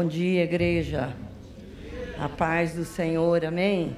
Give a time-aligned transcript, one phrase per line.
[0.00, 1.12] Bom dia, igreja.
[2.20, 3.96] A paz do Senhor, amém?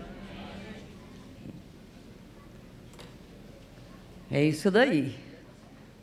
[4.32, 5.14] É isso daí.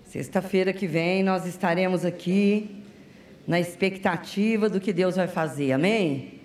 [0.06, 2.84] Sexta-feira que vem nós estaremos aqui
[3.48, 6.42] na expectativa do que Deus vai fazer, amém?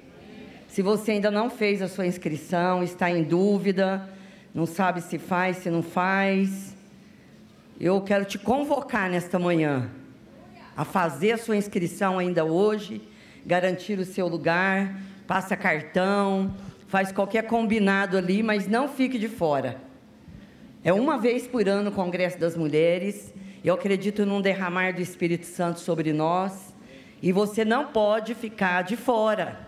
[0.67, 4.09] Se você ainda não fez a sua inscrição, está em dúvida,
[4.55, 6.75] não sabe se faz, se não faz,
[7.79, 9.91] eu quero te convocar nesta manhã
[10.75, 13.12] a fazer a sua inscrição ainda hoje
[13.45, 16.55] garantir o seu lugar, passa cartão,
[16.89, 19.81] faz qualquer combinado ali, mas não fique de fora.
[20.85, 23.33] É uma vez por ano o Congresso das Mulheres.
[23.65, 26.75] Eu acredito num derramar do Espírito Santo sobre nós.
[27.23, 29.61] E você não pode ficar de fora,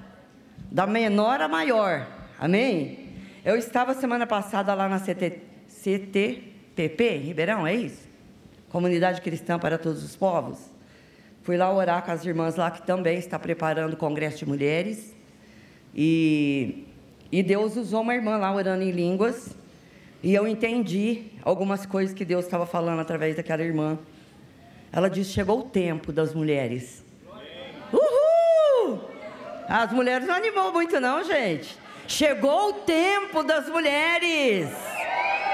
[0.72, 2.04] da menor a maior.
[2.36, 3.10] Amém?
[3.44, 8.08] Eu estava semana passada lá na CT, CTPP, Ribeirão, é isso?
[8.68, 10.73] Comunidade Cristã para Todos os Povos.
[11.44, 15.14] Fui lá orar com as irmãs lá, que também está preparando o Congresso de Mulheres.
[15.94, 16.86] E,
[17.30, 19.54] e Deus usou uma irmã lá orando em línguas.
[20.22, 23.98] E eu entendi algumas coisas que Deus estava falando através daquela irmã.
[24.90, 27.04] Ela disse: chegou o tempo das mulheres.
[27.92, 29.02] Uhul!
[29.68, 31.78] As mulheres não animou muito, não, gente.
[32.08, 34.70] Chegou o tempo das mulheres.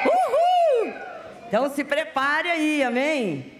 [0.04, 0.94] Uhul!
[1.48, 3.59] Então se prepare aí, amém?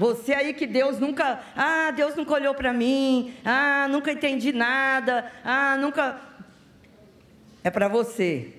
[0.00, 5.30] Você aí que Deus nunca, ah, Deus nunca olhou para mim, ah, nunca entendi nada,
[5.44, 6.18] ah, nunca.
[7.62, 8.50] É para você,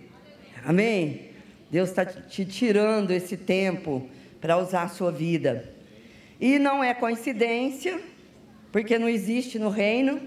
[0.64, 1.31] amém?
[1.72, 4.08] Deus está te tirando esse tempo
[4.39, 5.67] para usar a sua vida.
[6.39, 8.00] E não é coincidência,
[8.72, 10.22] porque não existe no reino.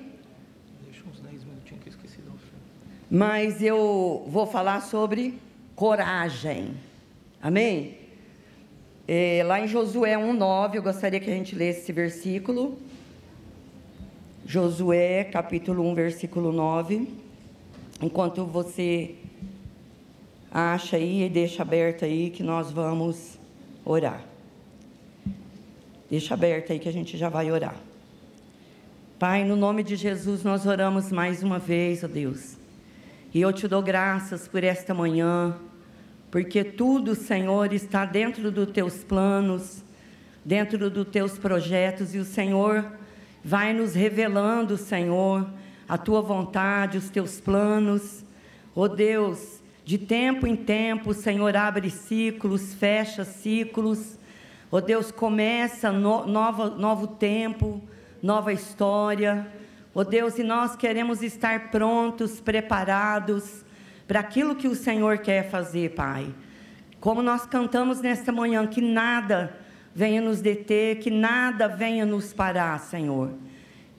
[0.83, 2.33] Deixa uns 10 minutinhos que eu esqueci da
[3.09, 5.39] Mas eu vou falar sobre
[5.77, 6.75] coragem.
[7.41, 8.04] Amém?
[9.07, 12.79] É, lá em Josué 1,9, eu gostaria que a gente lesse esse versículo.
[14.47, 17.07] Josué, capítulo 1, versículo 9.
[18.01, 19.15] Enquanto você
[20.51, 23.39] acha aí e deixa aberto aí que nós vamos
[23.85, 24.25] orar.
[26.11, 27.77] Deixa aberto aí que a gente já vai orar.
[29.19, 32.57] Pai, no nome de Jesus, nós oramos mais uma vez, ó Deus.
[33.35, 35.59] E eu te dou graças por esta manhã
[36.35, 39.85] porque tudo, Senhor, está dentro dos teus planos,
[40.45, 42.91] dentro dos teus projetos, e o Senhor
[43.45, 45.49] vai nos revelando, Senhor,
[45.89, 48.25] a tua vontade, os teus planos.
[48.75, 54.19] Oh Deus, de tempo em tempo, o Senhor abre ciclos, fecha ciclos.
[54.73, 57.81] Oh Deus, começa no, novo tempo,
[58.21, 59.47] nova história.
[59.95, 63.64] Oh Deus, e nós queremos estar prontos, preparados
[64.07, 66.35] para aquilo que o Senhor quer fazer, Pai.
[67.01, 69.57] Como nós cantamos nesta manhã, que nada
[69.95, 73.33] venha nos deter, que nada venha nos parar, Senhor.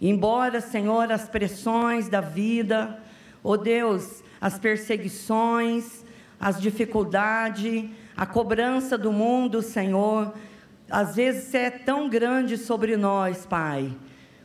[0.02, 3.00] Embora, Senhor, as pressões da vida,
[3.42, 6.04] oh Deus, as perseguições,
[6.40, 10.34] as dificuldades, a cobrança do mundo, Senhor,
[10.90, 13.96] às vezes é tão grande sobre nós, Pai.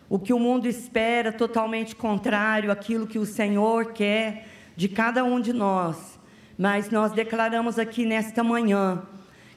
[0.09, 4.47] O que o mundo espera totalmente contrário àquilo que o Senhor quer
[4.80, 6.18] de cada um de nós,
[6.56, 9.02] mas nós declaramos aqui nesta manhã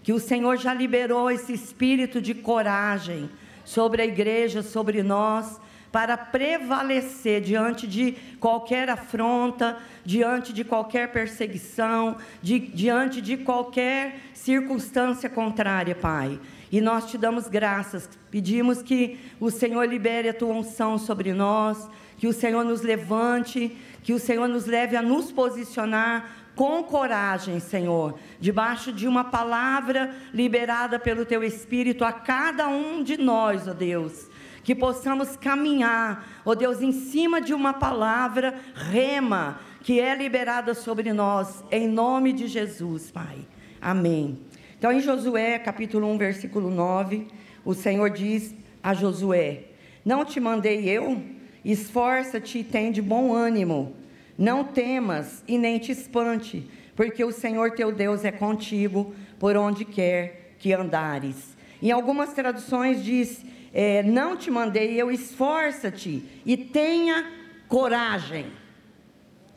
[0.04, 3.30] que o Senhor já liberou esse espírito de coragem
[3.64, 5.62] sobre a igreja, sobre nós,
[5.94, 15.30] para prevalecer diante de qualquer afronta, diante de qualquer perseguição, de, diante de qualquer circunstância
[15.30, 16.38] contrária, Pai.
[16.70, 21.88] E nós te damos graças, pedimos que o Senhor libere a tua unção sobre nós,
[22.24, 27.60] que o Senhor nos levante, que o Senhor nos leve a nos posicionar com coragem,
[27.60, 33.74] Senhor, debaixo de uma palavra liberada pelo Teu Espírito a cada um de nós, ó
[33.74, 34.30] Deus.
[34.64, 41.12] Que possamos caminhar, ó Deus, em cima de uma palavra rema, que é liberada sobre
[41.12, 43.46] nós, em nome de Jesus, Pai.
[43.82, 44.40] Amém.
[44.78, 47.28] Então, em Josué, capítulo 1, versículo 9,
[47.66, 49.66] o Senhor diz a Josué:
[50.06, 51.33] Não te mandei eu?
[51.64, 53.96] Esforça-te e tem de bom ânimo.
[54.38, 59.86] Não temas e nem te espante, porque o Senhor teu Deus é contigo por onde
[59.86, 61.56] quer que andares.
[61.82, 63.44] Em algumas traduções diz:
[63.74, 67.32] é, Não te mandei eu, esforça-te e tenha
[67.68, 68.46] coragem.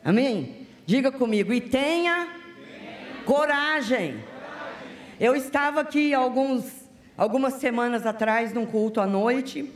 [0.03, 0.67] Amém?
[0.85, 2.27] Diga comigo, e tenha.
[3.25, 4.13] Coragem.
[4.13, 4.23] coragem.
[5.19, 6.63] Eu estava aqui alguns,
[7.17, 9.69] algumas semanas atrás num culto à noite,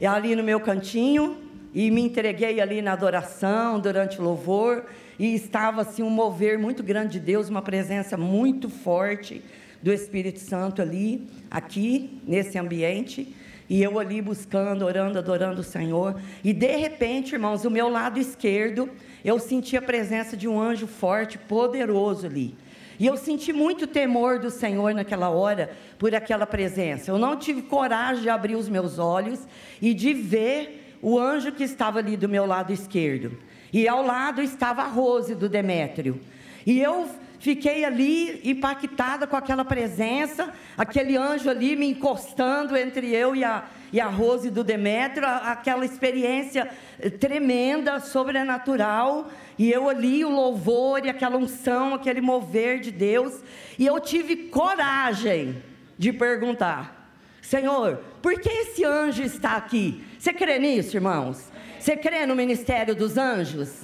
[0.00, 1.36] ali no meu cantinho,
[1.74, 4.84] e me entreguei ali na adoração, durante o louvor,
[5.18, 9.42] e estava assim um mover muito grande de Deus, uma presença muito forte
[9.82, 13.34] do Espírito Santo ali, aqui, nesse ambiente.
[13.68, 16.20] E eu ali buscando, orando, adorando o Senhor.
[16.44, 18.90] E de repente, irmãos, o meu lado esquerdo,
[19.24, 22.54] eu senti a presença de um anjo forte, poderoso ali.
[22.98, 27.10] E eu senti muito temor do Senhor naquela hora, por aquela presença.
[27.10, 29.40] Eu não tive coragem de abrir os meus olhos
[29.80, 33.36] e de ver o anjo que estava ali do meu lado esquerdo.
[33.72, 36.20] E ao lado estava a Rose do Demétrio.
[36.64, 37.08] E eu
[37.40, 43.64] fiquei ali impactada com aquela presença, aquele anjo ali me encostando entre eu e a,
[43.92, 46.70] e a Rose do Demétrio, aquela experiência
[47.18, 49.28] tremenda, sobrenatural,
[49.58, 53.42] e eu ali o louvor e aquela unção, aquele mover de Deus,
[53.76, 55.60] e eu tive coragem
[55.98, 57.10] de perguntar:
[57.42, 60.04] Senhor, por que esse anjo está aqui?
[60.22, 61.50] Você crê nisso, irmãos?
[61.80, 63.80] Você crê no ministério dos anjos?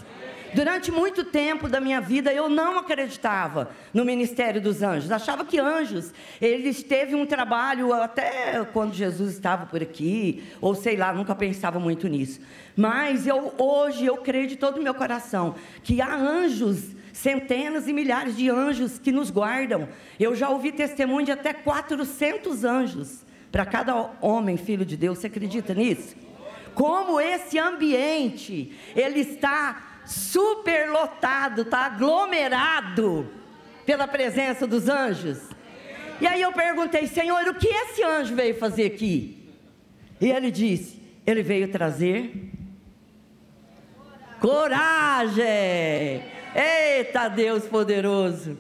[0.55, 5.11] Durante muito tempo da minha vida eu não acreditava no ministério dos anjos.
[5.11, 10.97] Achava que anjos, eles teve um trabalho até quando Jesus estava por aqui, ou sei
[10.97, 12.41] lá, nunca pensava muito nisso.
[12.77, 17.93] Mas eu hoje eu creio de todo o meu coração que há anjos, centenas e
[17.93, 19.89] milhares de anjos que nos guardam.
[20.21, 25.19] Eu já ouvi testemunho de até 400 anjos para cada homem, filho de Deus.
[25.19, 26.28] Você acredita nisso?
[26.75, 33.31] Como esse ambiente ele está superlotado, está aglomerado
[33.85, 35.39] pela presença dos anjos.
[36.21, 39.49] E aí eu perguntei, Senhor, o que esse anjo veio fazer aqui?
[40.21, 42.51] E ele disse: ele veio trazer
[44.41, 45.45] coragem.
[46.55, 48.59] Eita Deus poderoso.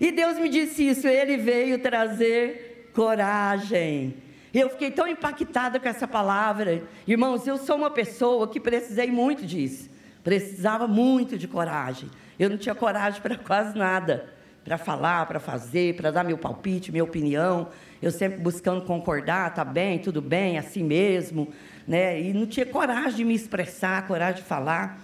[0.00, 4.16] E Deus me disse isso, ele veio trazer coragem.
[4.52, 6.82] Eu fiquei tão impactada com essa palavra.
[7.06, 9.88] Irmãos, eu sou uma pessoa que precisei muito disso.
[10.22, 12.10] Precisava muito de coragem.
[12.38, 14.28] Eu não tinha coragem para quase nada.
[14.62, 17.68] Para falar, para fazer, para dar meu palpite, minha opinião.
[18.00, 21.48] Eu sempre buscando concordar, tá bem, tudo bem, assim mesmo.
[21.88, 22.20] Né?
[22.20, 25.00] E não tinha coragem de me expressar, coragem de falar.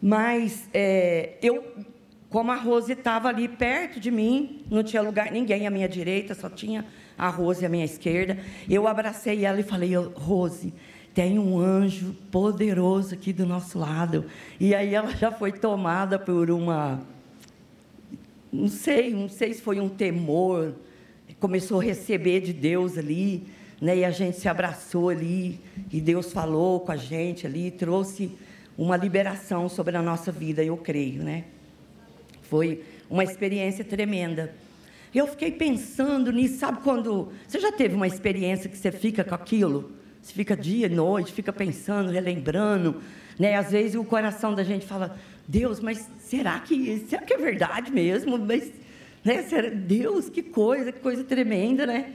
[0.00, 1.64] Mas é, eu,
[2.28, 6.34] como a Rose estava ali perto de mim, não tinha lugar, ninguém à minha direita,
[6.34, 6.84] só tinha
[7.18, 8.38] a Rose à minha esquerda.
[8.70, 10.72] Eu abracei ela e falei: Rose,
[11.12, 14.24] tem um anjo poderoso aqui do nosso lado.
[14.60, 17.00] E aí ela já foi tomada por uma.
[18.52, 20.74] Não sei, não sei se foi um temor.
[21.40, 23.46] Começou a receber de Deus ali,
[23.80, 23.98] né?
[23.98, 25.60] E a gente se abraçou ali,
[25.92, 28.30] e Deus falou com a gente ali, trouxe
[28.76, 31.44] uma liberação sobre a nossa vida, eu creio, né?
[32.42, 34.54] Foi uma experiência tremenda.
[35.14, 37.32] Eu fiquei pensando nisso, sabe quando.
[37.46, 39.92] Você já teve uma experiência que você fica com aquilo?
[40.20, 43.00] Você fica dia e noite, fica pensando, relembrando.
[43.38, 43.54] Né?
[43.54, 45.16] Às vezes o coração da gente fala,
[45.46, 48.36] Deus, mas será que, será que é verdade mesmo?
[48.38, 48.70] Mas,
[49.24, 49.42] né?
[49.74, 52.12] Deus, que coisa, que coisa tremenda, né?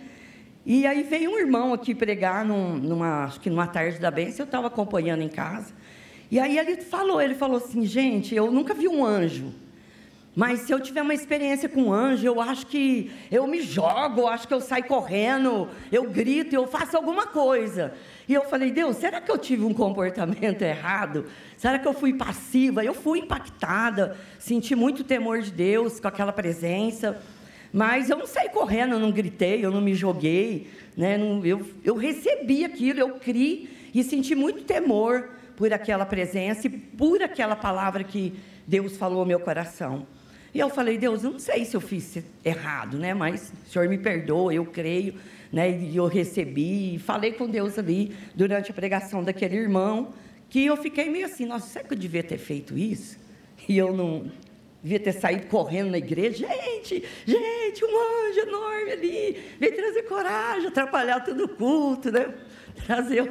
[0.65, 4.43] E aí veio um irmão aqui pregar num, numa, acho que numa tarde da bênção,
[4.43, 5.73] eu estava acompanhando em casa.
[6.31, 9.53] E aí ele falou, ele falou assim, gente, eu nunca vi um anjo.
[10.35, 14.21] Mas se eu tiver uma experiência com um anjo, eu acho que eu me jogo,
[14.21, 17.93] eu acho que eu saio correndo, eu grito, eu faço alguma coisa.
[18.27, 21.25] E eu falei, Deus, será que eu tive um comportamento errado?
[21.55, 22.83] Será que eu fui passiva?
[22.83, 27.21] Eu fui impactada, senti muito temor de Deus com aquela presença.
[27.71, 30.67] Mas eu não saí correndo, eu não gritei, eu não me joguei.
[30.97, 31.15] Né?
[31.43, 37.21] Eu, eu recebi aquilo, eu criei e senti muito temor por aquela presença e por
[37.21, 38.33] aquela palavra que
[38.65, 40.07] Deus falou ao meu coração.
[40.53, 43.13] E eu falei, Deus, eu não sei se eu fiz errado, né?
[43.13, 45.15] Mas o Senhor me perdoa, eu creio,
[45.51, 45.71] né?
[45.71, 50.13] E eu recebi, falei com Deus ali durante a pregação daquele irmão,
[50.49, 53.17] que eu fiquei meio assim, nossa, será que eu devia ter feito isso?
[53.67, 54.31] E eu não
[54.83, 60.67] devia ter saído correndo na igreja, gente, gente, um anjo enorme ali, veio trazer coragem,
[60.67, 62.31] atrapalhar todo o culto, né?
[62.85, 63.23] Trazer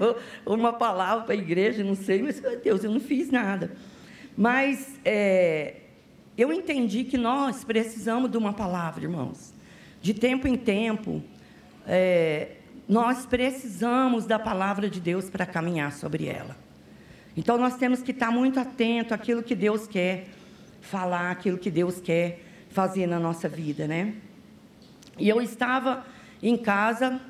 [0.46, 3.70] uma palavra para a igreja, não sei, mas Deus, eu não fiz nada.
[4.36, 5.81] Mas é,
[6.36, 9.52] eu entendi que nós precisamos de uma palavra, irmãos.
[10.00, 11.22] De tempo em tempo,
[11.86, 12.56] é,
[12.88, 16.56] nós precisamos da palavra de Deus para caminhar sobre ela.
[17.36, 20.26] Então nós temos que estar muito atento àquilo que Deus quer
[20.80, 24.14] falar, àquilo que Deus quer fazer na nossa vida, né?
[25.18, 26.04] E eu estava
[26.42, 27.20] em casa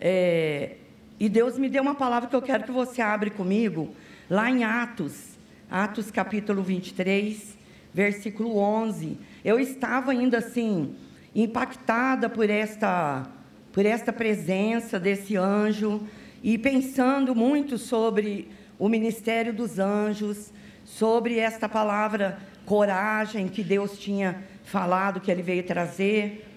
[0.00, 0.76] é,
[1.18, 3.94] e Deus me deu uma palavra que eu quero que você abra comigo,
[4.28, 5.38] lá em Atos,
[5.70, 7.56] Atos capítulo 23,
[7.92, 9.18] versículo 11.
[9.44, 10.94] Eu estava ainda assim,
[11.34, 13.26] impactada por esta,
[13.72, 16.02] por esta presença desse anjo
[16.42, 20.52] e pensando muito sobre o ministério dos anjos,
[20.84, 26.48] sobre esta palavra coragem que Deus tinha falado que ele veio trazer.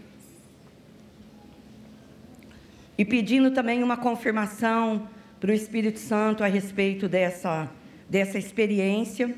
[2.97, 5.07] e pedindo também uma confirmação
[5.39, 7.69] para o Espírito Santo a respeito dessa,
[8.09, 9.35] dessa experiência.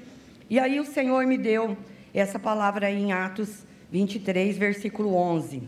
[0.50, 1.78] E aí o Senhor me deu
[2.14, 5.64] essa palavra aí em Atos 23, versículo 11.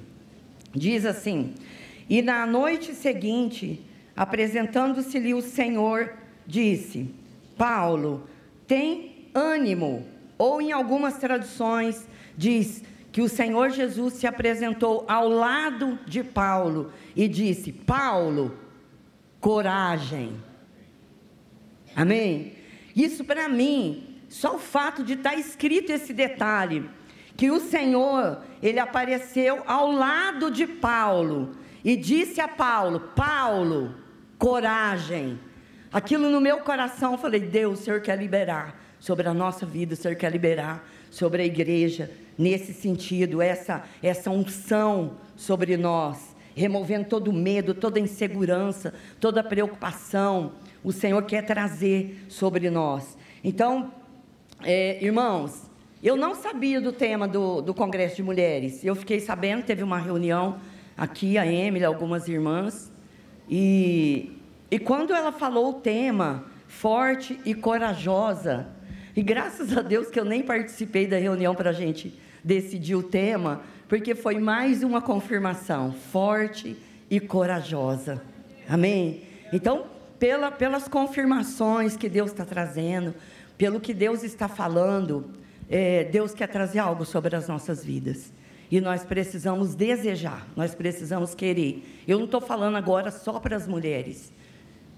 [0.74, 1.54] Diz assim:
[2.10, 3.82] E na noite seguinte,
[4.16, 6.14] apresentando-se-lhe o Senhor,
[6.46, 7.10] disse:
[7.58, 8.28] Paulo,
[8.68, 10.06] tem ânimo.
[10.38, 12.08] Ou em algumas traduções
[12.38, 12.82] diz
[13.12, 18.58] que o Senhor Jesus se apresentou ao lado de Paulo e disse: Paulo,
[19.42, 20.34] coragem.
[21.96, 22.54] Amém?
[22.96, 26.88] Isso para mim, só o fato de estar tá escrito esse detalhe,
[27.36, 31.52] que o Senhor, ele apareceu ao lado de Paulo
[31.84, 33.96] e disse a Paulo: Paulo,
[34.38, 35.40] coragem.
[35.92, 39.94] Aquilo no meu coração, eu falei: Deus, o Senhor quer liberar sobre a nossa vida,
[39.94, 47.08] o Senhor quer liberar sobre a igreja, nesse sentido, essa, essa unção sobre nós, removendo
[47.08, 50.52] todo medo, toda insegurança, toda preocupação,
[50.84, 53.18] o Senhor quer trazer sobre nós.
[53.44, 53.92] Então,
[54.64, 55.70] é, irmãos,
[56.04, 59.98] eu não sabia do tema do, do Congresso de Mulheres, eu fiquei sabendo, teve uma
[59.98, 60.60] reunião
[60.98, 62.92] aqui, a Emily, algumas irmãs,
[63.50, 64.38] e,
[64.70, 68.68] e quando ela falou o tema, forte e corajosa,
[69.16, 73.04] e graças a Deus que eu nem participei da reunião para a gente decidir o
[73.04, 76.78] tema, porque foi mais uma confirmação forte
[77.10, 78.22] e corajosa.
[78.68, 79.24] Amém?
[79.52, 79.88] Então,
[80.20, 83.16] pela, pelas confirmações que Deus está trazendo,
[83.60, 85.32] pelo que Deus está falando,
[85.70, 88.32] é, Deus quer trazer algo sobre as nossas vidas.
[88.72, 91.84] E nós precisamos desejar, nós precisamos querer.
[92.08, 94.32] Eu não estou falando agora só para as mulheres,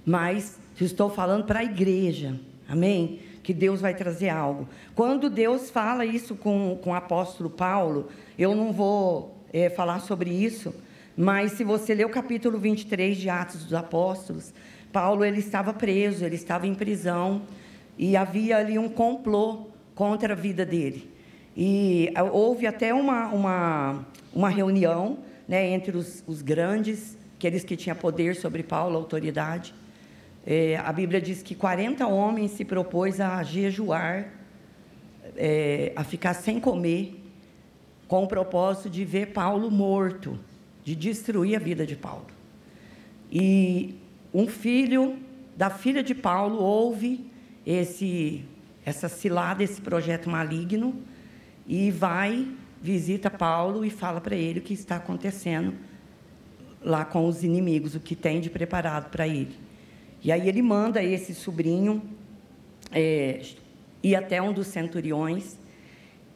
[0.06, 2.40] mas estou falando para a igreja.
[2.70, 3.22] Amém?
[3.42, 4.70] Que Deus vai trazer algo.
[4.94, 10.30] Quando Deus fala isso com, com o apóstolo Paulo, eu não vou é, falar sobre
[10.30, 10.72] isso,
[11.18, 14.54] mas se você ler o capítulo 23 de Atos dos Apóstolos,
[14.94, 17.42] Paulo ele estava preso, ele estava em prisão
[18.02, 21.08] e havia ali um complô contra a vida dele.
[21.56, 27.78] E ah, houve até uma, uma, uma reunião né, entre os, os grandes, aqueles que
[27.78, 29.76] tinham poder sobre Paulo, autoridade.
[30.44, 34.30] É, a Bíblia diz que 40 homens se propôs a jejuar,
[35.38, 37.24] é, a ficar sem comer,
[38.08, 40.40] com o propósito de ver Paulo morto,
[40.84, 42.26] de destruir a vida de Paulo.
[43.32, 43.94] E
[44.34, 45.20] um filho
[45.56, 47.30] da filha de Paulo ouve
[47.66, 48.44] esse,
[48.86, 50.96] essa cilada, esse projeto maligno,
[51.68, 52.48] e vai,
[52.82, 55.74] visita Paulo e fala para ele o que está acontecendo
[56.84, 59.56] lá com os inimigos, o que tem de preparado para ele.
[60.24, 62.02] E aí ele manda esse sobrinho
[62.92, 63.42] é,
[64.04, 65.58] ir até um dos centuriões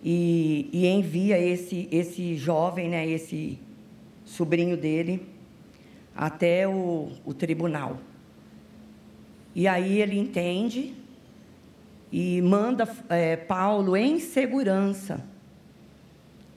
[0.04, 3.60] e, e envia esse, esse jovem, né, esse
[4.24, 5.28] sobrinho dele,
[6.16, 8.00] até o, o tribunal.
[9.54, 10.94] E aí ele entende
[12.12, 15.24] e manda é, Paulo em segurança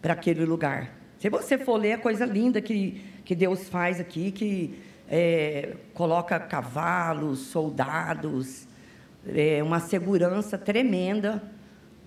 [0.01, 0.95] para aquele lugar.
[1.19, 4.79] Se você for ler a coisa linda que, que Deus faz aqui, que
[5.09, 8.69] é, coloca cavalos, soldados,
[9.27, 11.43] é, uma segurança tremenda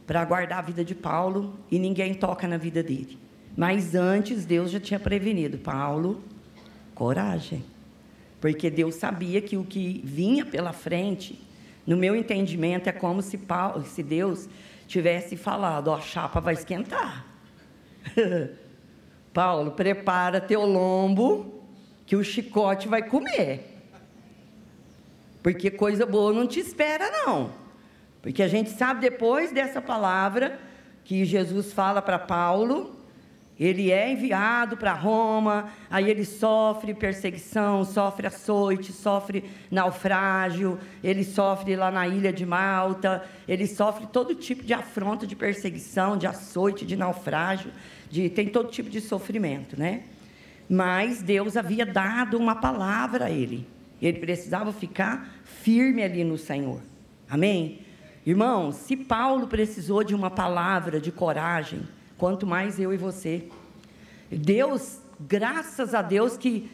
[0.07, 3.17] para guardar a vida de Paulo e ninguém toca na vida dele.
[3.55, 6.23] Mas antes Deus já tinha prevenido Paulo,
[6.95, 7.63] coragem,
[8.39, 11.39] porque Deus sabia que o que vinha pela frente
[11.85, 14.47] no meu entendimento, é como se, Paulo, se Deus
[14.87, 17.25] tivesse falado: ó, a chapa vai esquentar.
[19.33, 21.63] Paulo, prepara teu lombo,
[22.05, 23.67] que o chicote vai comer.
[25.41, 27.51] Porque coisa boa não te espera, não.
[28.21, 30.59] Porque a gente sabe depois dessa palavra
[31.03, 32.95] que Jesus fala para Paulo,
[33.61, 41.75] ele é enviado para Roma, aí ele sofre perseguição, sofre açoite, sofre naufrágio, ele sofre
[41.75, 46.87] lá na ilha de Malta, ele sofre todo tipo de afronta, de perseguição, de açoite,
[46.87, 47.69] de naufrágio,
[48.09, 50.05] de, tem todo tipo de sofrimento, né?
[50.67, 53.67] Mas Deus havia dado uma palavra a ele.
[54.01, 56.81] Ele precisava ficar firme ali no Senhor.
[57.29, 57.81] Amém?
[58.25, 61.81] Irmãos, se Paulo precisou de uma palavra de coragem,
[62.21, 63.45] quanto mais eu e você.
[64.29, 66.69] Deus, graças a Deus que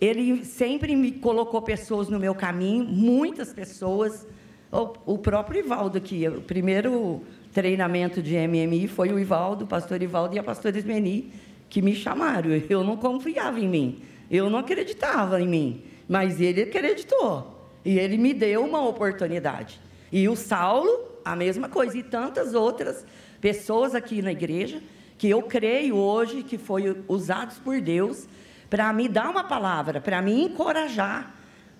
[0.00, 4.24] Ele sempre me colocou pessoas no meu caminho, muitas pessoas.
[4.70, 7.20] O, o próprio Ivaldo aqui, o primeiro
[7.52, 11.32] treinamento de MMI foi o Ivaldo, o pastor Ivaldo e a pastora Ismeni,
[11.68, 12.52] que me chamaram.
[12.70, 17.58] Eu não confiava em mim, eu não acreditava em mim, mas ele acreditou.
[17.84, 19.80] E ele me deu uma oportunidade.
[20.12, 23.04] E o Saulo, a mesma coisa, e tantas outras
[23.42, 24.80] pessoas aqui na igreja
[25.18, 28.28] que eu creio hoje que foram usados por Deus
[28.70, 31.34] para me dar uma palavra, para me encorajar,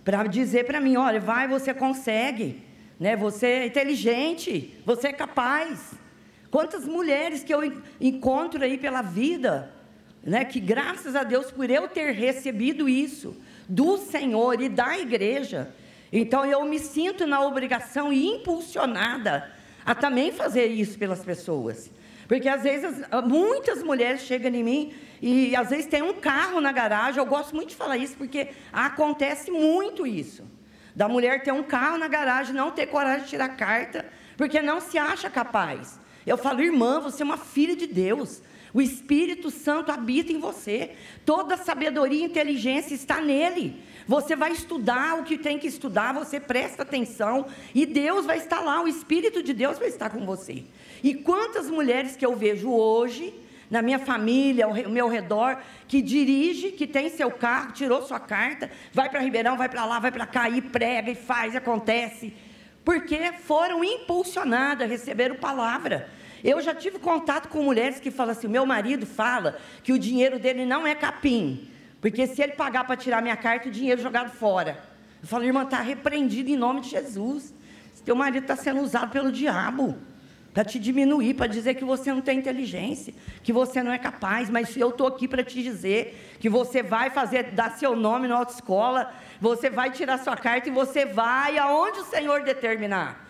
[0.04, 2.62] para dizer para mim, olha, vai, você consegue,
[2.98, 3.16] né?
[3.16, 5.94] Você é inteligente, você é capaz.
[6.50, 7.60] Quantas mulheres que eu
[8.00, 9.72] encontro aí pela vida,
[10.22, 10.44] né?
[10.44, 13.36] Que graças a Deus por eu ter recebido isso
[13.68, 15.72] do Senhor e da igreja,
[16.12, 21.90] então eu me sinto na obrigação e impulsionada a também fazer isso pelas pessoas.
[22.28, 26.72] Porque às vezes muitas mulheres chegam em mim e às vezes tem um carro na
[26.72, 27.18] garagem.
[27.18, 30.44] Eu gosto muito de falar isso porque acontece muito isso.
[30.94, 34.80] Da mulher ter um carro na garagem, não ter coragem de tirar carta, porque não
[34.80, 36.00] se acha capaz.
[36.26, 38.42] Eu falo, irmã, você é uma filha de Deus.
[38.72, 40.92] O Espírito Santo habita em você.
[41.26, 43.82] Toda sabedoria e inteligência está nele.
[44.06, 48.60] Você vai estudar o que tem que estudar, você presta atenção e Deus vai estar
[48.60, 50.64] lá, o Espírito de Deus vai estar com você.
[51.02, 53.34] E quantas mulheres que eu vejo hoje,
[53.70, 58.70] na minha família, ao meu redor, que dirige, que tem seu carro, tirou sua carta,
[58.92, 62.34] vai para Ribeirão, vai para lá, vai para cá, e prega, e faz, acontece.
[62.84, 66.10] Porque foram impulsionadas, receberam palavra.
[66.44, 70.38] Eu já tive contato com mulheres que falam assim: meu marido fala que o dinheiro
[70.38, 71.68] dele não é capim,
[72.02, 74.76] porque se ele pagar para tirar minha carta, o dinheiro jogado fora.
[75.22, 77.54] Eu falo, irmã, está repreendido em nome de Jesus.
[78.04, 79.96] Teu marido está sendo usado pelo diabo
[80.52, 84.50] para te diminuir, para dizer que você não tem inteligência, que você não é capaz,
[84.50, 88.34] mas eu estou aqui para te dizer que você vai fazer, dar seu nome na
[88.34, 93.28] autoescola, você vai tirar sua carta e você vai aonde o Senhor determinar.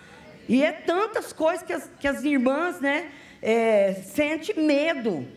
[0.48, 3.10] E é tantas coisas que as, que as irmãs, né,
[3.42, 5.28] é, sente medo,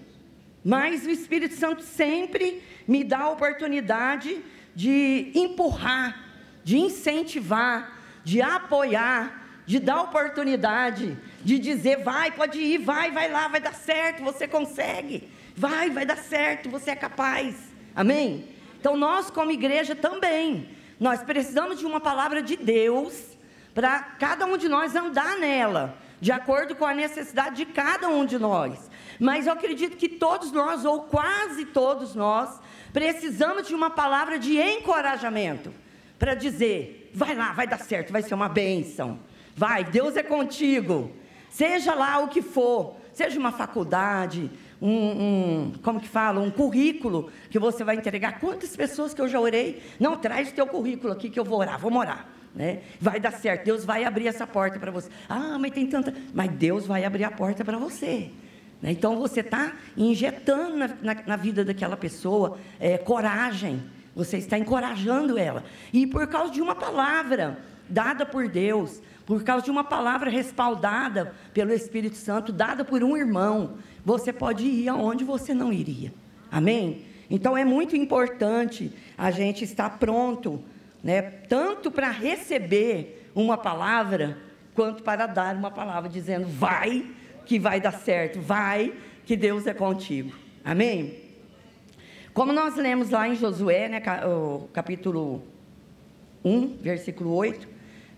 [0.66, 4.42] mas o Espírito Santo sempre me dá a oportunidade
[4.74, 6.20] de empurrar,
[6.64, 13.48] de incentivar, de apoiar, de dar oportunidade, de dizer: vai, pode ir, vai, vai lá,
[13.48, 17.56] vai dar certo, você consegue, vai, vai dar certo, você é capaz.
[17.96, 18.50] Amém?
[18.80, 20.68] Então, nós, como igreja, também,
[21.00, 23.38] nós precisamos de uma palavra de Deus
[23.76, 28.26] para cada um de nós andar nela, de acordo com a necessidade de cada um
[28.26, 28.90] de nós.
[29.20, 32.60] Mas eu acredito que todos nós, ou quase todos nós,
[32.92, 35.74] precisamos de uma palavra de encorajamento
[36.18, 39.20] para dizer: vai lá, vai dar certo, vai ser uma bênção.
[39.56, 41.12] Vai, Deus é contigo.
[41.50, 44.52] Seja lá o que for, seja uma faculdade,
[44.82, 48.40] um, um, como que fala, um currículo que você vai entregar.
[48.40, 51.60] Quantas pessoas que eu já orei, não traz o teu currículo aqui que eu vou
[51.60, 52.30] orar, vou morar.
[52.54, 52.82] Né?
[53.00, 55.10] Vai dar certo, Deus vai abrir essa porta para você.
[55.30, 56.14] Ah, mas tem tanta.
[56.34, 58.32] Mas Deus vai abrir a porta para você.
[58.86, 58.92] Né?
[58.92, 63.82] Então você está injetando na, na, na, vida daquela pessoa é, coragem,
[64.16, 65.64] você está encorajando ela.
[65.92, 67.58] E por causa de uma palavra
[67.90, 73.18] dada por Deus, por causa de uma palavra respaldada pelo Espírito Santo, dada por um
[73.18, 73.74] irmão,
[74.06, 76.14] você pode ir aonde você não iria.
[76.52, 77.06] Amém?
[77.28, 80.64] Então é muito importante a gente estar pronto,
[81.04, 84.38] né, tanto para receber uma palavra,
[84.76, 87.04] quanto para dar uma palavra dizendo: vai,
[87.46, 88.94] que vai dar certo, vai,
[89.26, 90.34] que Deus é contigo.
[90.64, 91.20] Amém?
[92.34, 94.02] Como nós lemos lá em Josué, né,
[94.74, 95.42] capítulo
[96.44, 97.68] 1, versículo 8,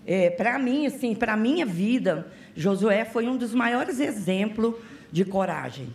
[0.06, 4.76] é, para mim, assim, para a minha vida, Josué foi um dos maiores exemplos
[5.12, 5.90] de coragem.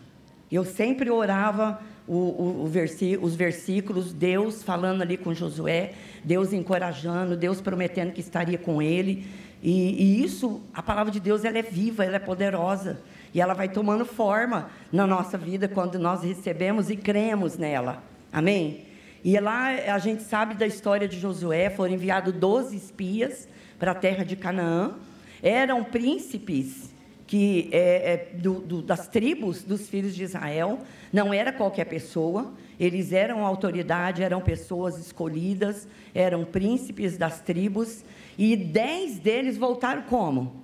[0.50, 5.92] Eu sempre orava o, o, o os versículos, Deus falando ali com Josué,
[6.22, 9.26] Deus encorajando, Deus prometendo que estaria com ele.
[9.62, 13.00] E, e, isso, a palavra de Deus, ela é viva, ela é poderosa.
[13.34, 18.02] E ela vai tomando forma na nossa vida quando nós recebemos e cremos nela.
[18.30, 18.84] Amém?
[19.24, 23.94] E lá a gente sabe da história de Josué, foram enviados 12 espias para a
[23.94, 24.96] terra de Canaã.
[25.42, 26.92] Eram príncipes
[27.26, 32.52] que é, é, do, do, das tribos dos filhos de Israel, não era qualquer pessoa,
[32.78, 38.04] eles eram autoridade, eram pessoas escolhidas, eram príncipes das tribos,
[38.36, 40.62] e dez deles voltaram como?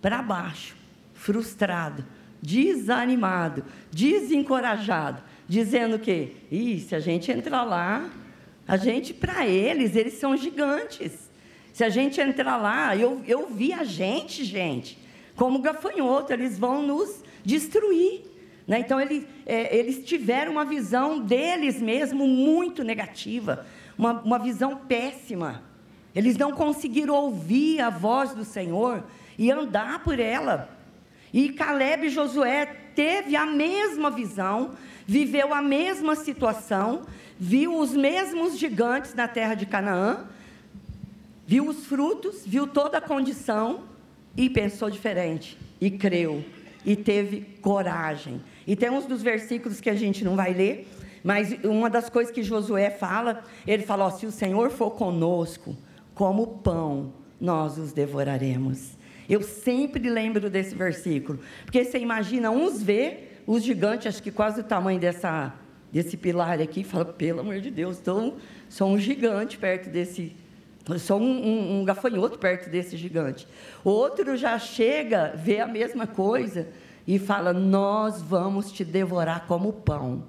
[0.00, 0.85] Para baixo
[1.16, 2.04] frustrado,
[2.40, 8.08] desanimado, desencorajado, dizendo que, Ih, se a gente entrar lá,
[8.66, 11.30] a gente, para eles, eles são gigantes.
[11.72, 14.98] Se a gente entrar lá, eu, eu vi a gente, gente,
[15.36, 18.22] como gafanhoto, eles vão nos destruir.
[18.66, 18.80] Né?
[18.80, 23.64] Então, ele, é, eles tiveram uma visão deles mesmo muito negativa,
[23.96, 25.62] uma, uma visão péssima.
[26.14, 29.04] Eles não conseguiram ouvir a voz do Senhor
[29.38, 30.75] e andar por ela.
[31.36, 34.70] E Caleb e Josué teve a mesma visão,
[35.06, 37.02] viveu a mesma situação,
[37.38, 40.24] viu os mesmos gigantes na terra de Canaã,
[41.46, 43.82] viu os frutos, viu toda a condição
[44.34, 46.42] e pensou diferente e creu
[46.86, 48.40] e teve coragem.
[48.66, 50.88] E tem uns dos versículos que a gente não vai ler,
[51.22, 55.76] Mas uma das coisas que Josué fala, ele fala: ó, se o Senhor for conosco,
[56.14, 58.95] como pão, nós os devoraremos.
[59.28, 64.60] Eu sempre lembro desse versículo, porque você imagina uns ver os gigantes, acho que quase
[64.60, 65.54] o tamanho dessa,
[65.92, 68.34] desse pilar aqui, fala, pelo amor de Deus, então,
[68.68, 70.34] sou um gigante perto desse,
[70.98, 73.46] sou um, um, um gafanhoto perto desse gigante.
[73.84, 76.68] Outro já chega, vê a mesma coisa
[77.06, 80.24] e fala, nós vamos te devorar como pão,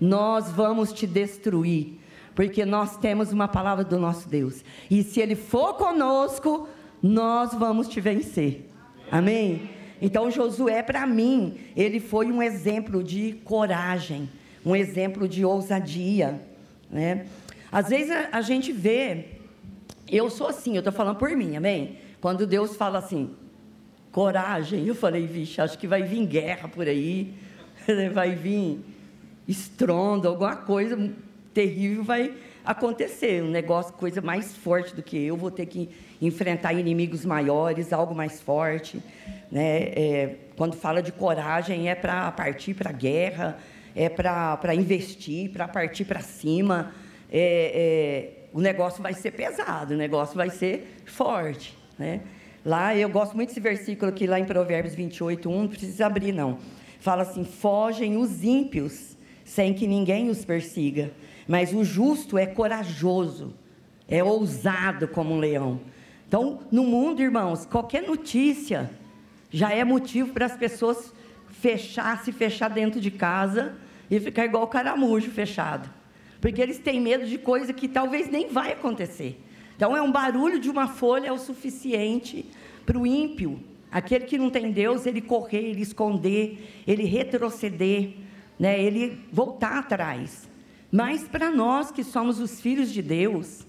[0.00, 2.00] nós vamos te destruir,
[2.34, 6.68] porque nós temos uma palavra do nosso Deus, e se Ele for conosco,
[7.06, 8.68] nós vamos te vencer.
[9.10, 9.70] Amém?
[10.00, 14.28] Então, Josué, para mim, ele foi um exemplo de coragem,
[14.64, 16.40] um exemplo de ousadia.
[16.90, 17.26] Né?
[17.70, 19.26] Às vezes a, a gente vê,
[20.10, 21.98] eu sou assim, eu estou falando por mim, amém?
[22.20, 23.30] Quando Deus fala assim,
[24.12, 27.32] coragem, eu falei, vixe, acho que vai vir guerra por aí,
[28.12, 28.80] vai vir
[29.46, 31.12] estrondo, alguma coisa
[31.54, 32.34] terrível vai
[32.66, 35.88] acontecer, um negócio, coisa mais forte do que eu, vou ter que
[36.20, 39.00] enfrentar inimigos maiores, algo mais forte.
[39.50, 39.82] Né?
[39.94, 43.56] É, quando fala de coragem, é para partir para a guerra,
[43.94, 46.92] é para investir, para partir para cima.
[47.30, 51.78] É, é, o negócio vai ser pesado, o negócio vai ser forte.
[51.96, 52.20] Né?
[52.64, 56.32] Lá, eu gosto muito desse versículo aqui, lá em Provérbios 28, 1, não precisa abrir,
[56.32, 56.58] não.
[56.98, 61.12] Fala assim: fogem os ímpios, sem que ninguém os persiga.
[61.46, 63.54] Mas o justo é corajoso,
[64.08, 65.80] é ousado como um leão.
[66.26, 68.90] Então, no mundo, irmãos, qualquer notícia
[69.50, 71.12] já é motivo para as pessoas
[71.48, 73.74] fechar, se fechar dentro de casa
[74.10, 75.88] e ficar igual o caramujo fechado.
[76.40, 79.40] Porque eles têm medo de coisa que talvez nem vai acontecer.
[79.76, 82.44] Então, é um barulho de uma folha é o suficiente
[82.84, 88.10] para o ímpio, aquele que não tem Deus, ele correr, ele esconder, ele retroceder,
[88.58, 88.80] né?
[88.80, 90.48] ele voltar atrás.
[90.90, 93.66] Mas para nós que somos os filhos de Deus,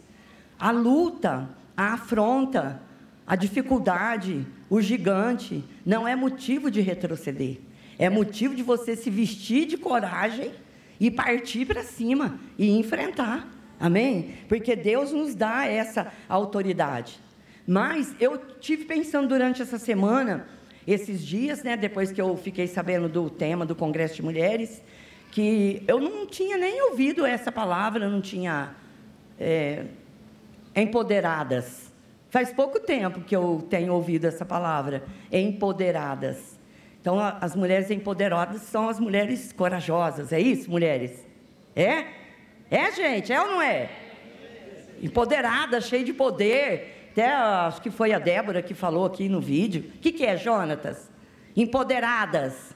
[0.60, 2.82] a luta, a afronta,
[3.26, 7.60] a dificuldade, o gigante, não é motivo de retroceder.
[8.00, 10.52] É motivo de você se vestir de coragem
[11.00, 13.48] e partir para cima e enfrentar.
[13.80, 14.36] Amém?
[14.48, 17.20] Porque Deus nos dá essa autoridade.
[17.66, 20.48] Mas eu tive pensando durante essa semana,
[20.88, 24.82] esses dias, né, depois que eu fiquei sabendo do tema do Congresso de Mulheres,
[25.32, 28.76] que eu não tinha nem ouvido essa palavra, não tinha
[29.40, 29.86] é,
[30.76, 31.92] empoderadas.
[32.30, 36.58] Faz pouco tempo que eu tenho ouvido essa palavra, empoderadas.
[37.00, 41.26] Então, as mulheres empoderadas são as mulheres corajosas, é isso, mulheres?
[41.76, 42.06] É?
[42.70, 43.32] É, gente?
[43.32, 43.90] É ou não é?
[45.02, 47.10] Empoderada, cheia de poder.
[47.12, 49.92] Até acho que foi a Débora que falou aqui no vídeo.
[49.96, 51.10] O que, que é, Jonatas?
[51.56, 52.76] Empoderadas.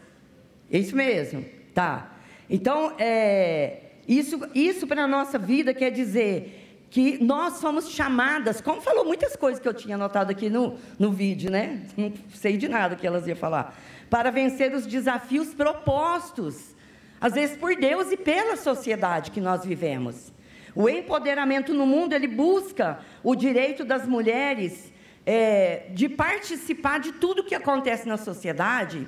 [0.72, 1.44] Isso mesmo.
[1.74, 2.11] Tá.
[2.52, 8.82] Então, é, isso, isso para a nossa vida quer dizer que nós somos chamadas, como
[8.82, 11.84] falou muitas coisas que eu tinha anotado aqui no, no vídeo, né?
[11.96, 13.74] Não sei de nada que elas iam falar.
[14.10, 16.76] Para vencer os desafios propostos,
[17.22, 20.34] às vezes por Deus e pela sociedade que nós vivemos.
[20.76, 24.92] O empoderamento no mundo, ele busca o direito das mulheres
[25.26, 29.08] é, de participar de tudo que acontece na sociedade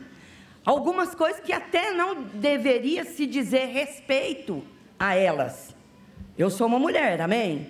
[0.65, 4.63] algumas coisas que até não deveria se dizer respeito
[4.97, 5.75] a elas.
[6.37, 7.67] Eu sou uma mulher, amém?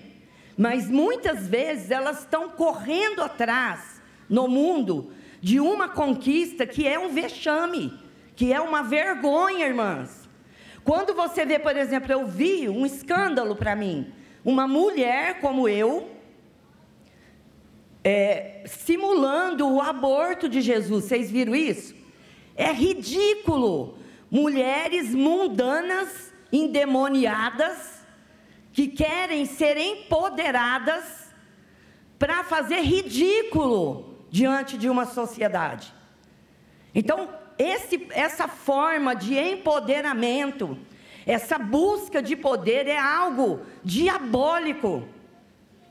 [0.58, 7.10] Mas muitas vezes elas estão correndo atrás no mundo de uma conquista que é um
[7.10, 8.00] vexame,
[8.36, 10.30] que é uma vergonha, irmãs.
[10.84, 14.14] Quando você vê, por exemplo, eu vi um escândalo para mim,
[14.46, 16.12] uma mulher como eu,
[18.04, 22.03] é, simulando o aborto de Jesus, vocês viram isso?
[22.56, 23.98] É ridículo.
[24.30, 28.04] Mulheres mundanas, endemoniadas,
[28.72, 31.32] que querem ser empoderadas
[32.18, 35.94] para fazer ridículo diante de uma sociedade.
[36.96, 40.78] Então, esse, essa forma de empoderamento,
[41.26, 45.08] essa busca de poder é algo diabólico,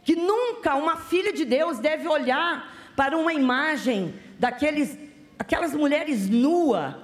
[0.03, 4.98] que nunca uma filha de Deus deve olhar para uma imagem daqueles
[5.42, 6.94] aquelas mulheres nuas,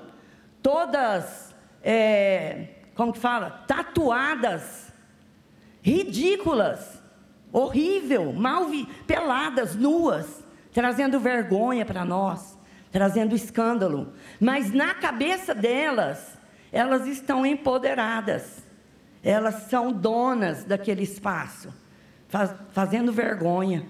[0.62, 3.64] todas, é, como que fala?
[3.66, 4.92] Tatuadas,
[5.83, 7.03] ridículas,
[7.53, 8.66] horrível, mal
[9.09, 12.57] peladas, nuas, trazendo vergonha para nós,
[12.92, 14.12] trazendo escândalo.
[14.40, 16.38] Mas na cabeça delas,
[16.70, 18.62] elas estão empoderadas,
[19.20, 21.74] elas são donas daquele espaço,
[22.29, 23.85] faz, fazendo vergonha,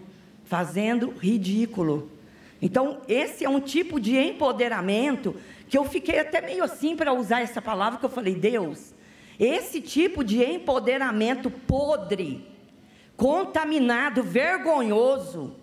[0.44, 2.17] fazendo ridículo.
[2.60, 5.36] Então, esse é um tipo de empoderamento
[5.68, 8.94] que eu fiquei até meio assim para usar essa palavra, que eu falei, Deus,
[9.38, 12.44] Esse tipo de empoderamento podre,
[13.16, 15.54] contaminado, vergonhoso.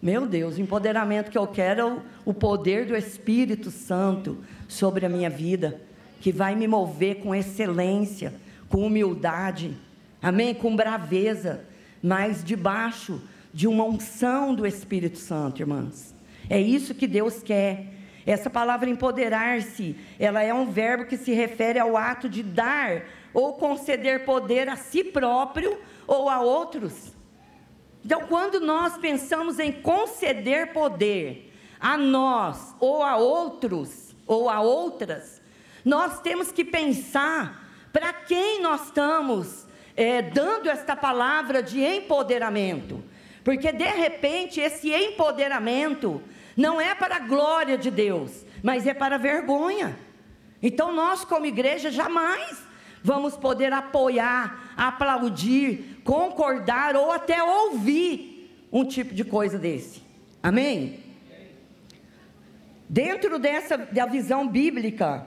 [0.00, 5.08] Meu Deus, o empoderamento que eu quero é o, poder do Espírito Santo sobre a
[5.08, 5.80] minha vida,
[6.20, 8.34] que vai me mover com excelência,
[8.68, 9.76] com humildade,
[10.22, 10.54] amém?
[10.54, 11.64] Com braveza,
[12.00, 13.20] mas debaixo
[13.54, 16.12] de uma unção do Espírito Santo, irmãs.
[16.50, 17.86] É isso que Deus quer.
[18.26, 23.52] Essa palavra empoderar-se, ela é um verbo que se refere ao ato de dar ou
[23.52, 27.12] conceder poder a si próprio ou a outros.
[28.04, 35.40] Então, quando nós pensamos em conceder poder a nós ou a outros ou a outras,
[35.84, 39.64] nós temos que pensar para quem nós estamos
[39.94, 43.13] é, dando esta palavra de empoderamento.
[43.44, 46.22] Porque de repente esse empoderamento
[46.56, 49.96] não é para a glória de Deus, mas é para a vergonha.
[50.62, 52.64] Então nós, como igreja, jamais
[53.02, 60.02] vamos poder apoiar, aplaudir, concordar ou até ouvir um tipo de coisa desse.
[60.42, 61.00] Amém?
[62.88, 65.26] Dentro dessa da visão bíblica,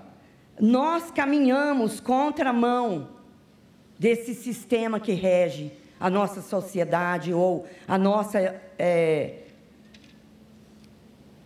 [0.60, 3.10] nós caminhamos contra a mão
[4.00, 8.40] desse sistema que rege a nossa sociedade ou a nossa
[8.78, 9.44] é,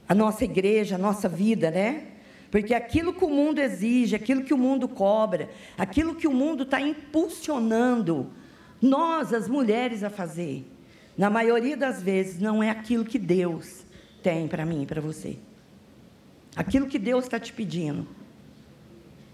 [0.07, 2.07] a nossa igreja, a nossa vida, né?
[2.51, 6.63] Porque aquilo que o mundo exige, aquilo que o mundo cobra, aquilo que o mundo
[6.63, 8.29] está impulsionando
[8.81, 10.65] nós, as mulheres, a fazer,
[11.17, 13.85] na maioria das vezes, não é aquilo que Deus
[14.23, 15.37] tem para mim e para você.
[16.55, 18.07] Aquilo que Deus está te pedindo,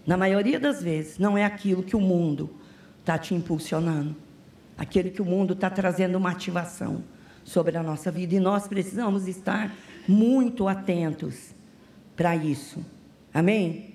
[0.06, 2.50] na maioria das vezes, não é aquilo que o mundo
[3.00, 4.14] está te impulsionando.
[4.78, 7.02] Aquilo que o mundo está trazendo uma ativação
[7.44, 8.34] sobre a nossa vida.
[8.34, 9.74] E nós precisamos estar
[10.06, 11.54] muito atentos
[12.16, 12.84] para isso.
[13.34, 13.94] Amém?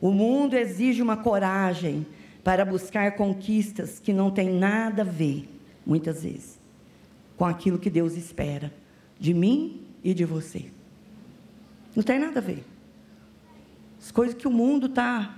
[0.00, 2.06] O mundo exige uma coragem
[2.42, 5.48] para buscar conquistas que não tem nada a ver,
[5.86, 6.58] muitas vezes,
[7.36, 8.72] com aquilo que Deus espera
[9.18, 10.66] de mim e de você.
[11.94, 12.64] Não tem nada a ver.
[14.00, 15.36] As coisas que o mundo está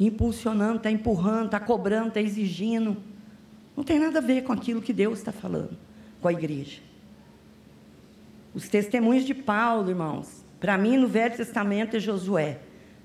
[0.00, 2.96] impulsionando, está empurrando, está cobrando, está exigindo,
[3.76, 5.76] não tem nada a ver com aquilo que Deus está falando
[6.20, 6.80] com a igreja.
[8.54, 12.58] Os testemunhos de Paulo, irmãos, para mim no Velho Testamento é Josué,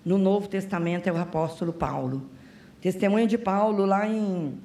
[0.06, 2.26] no Novo Testamento é o apóstolo Paulo.
[2.80, 4.58] Testemunho de Paulo lá em,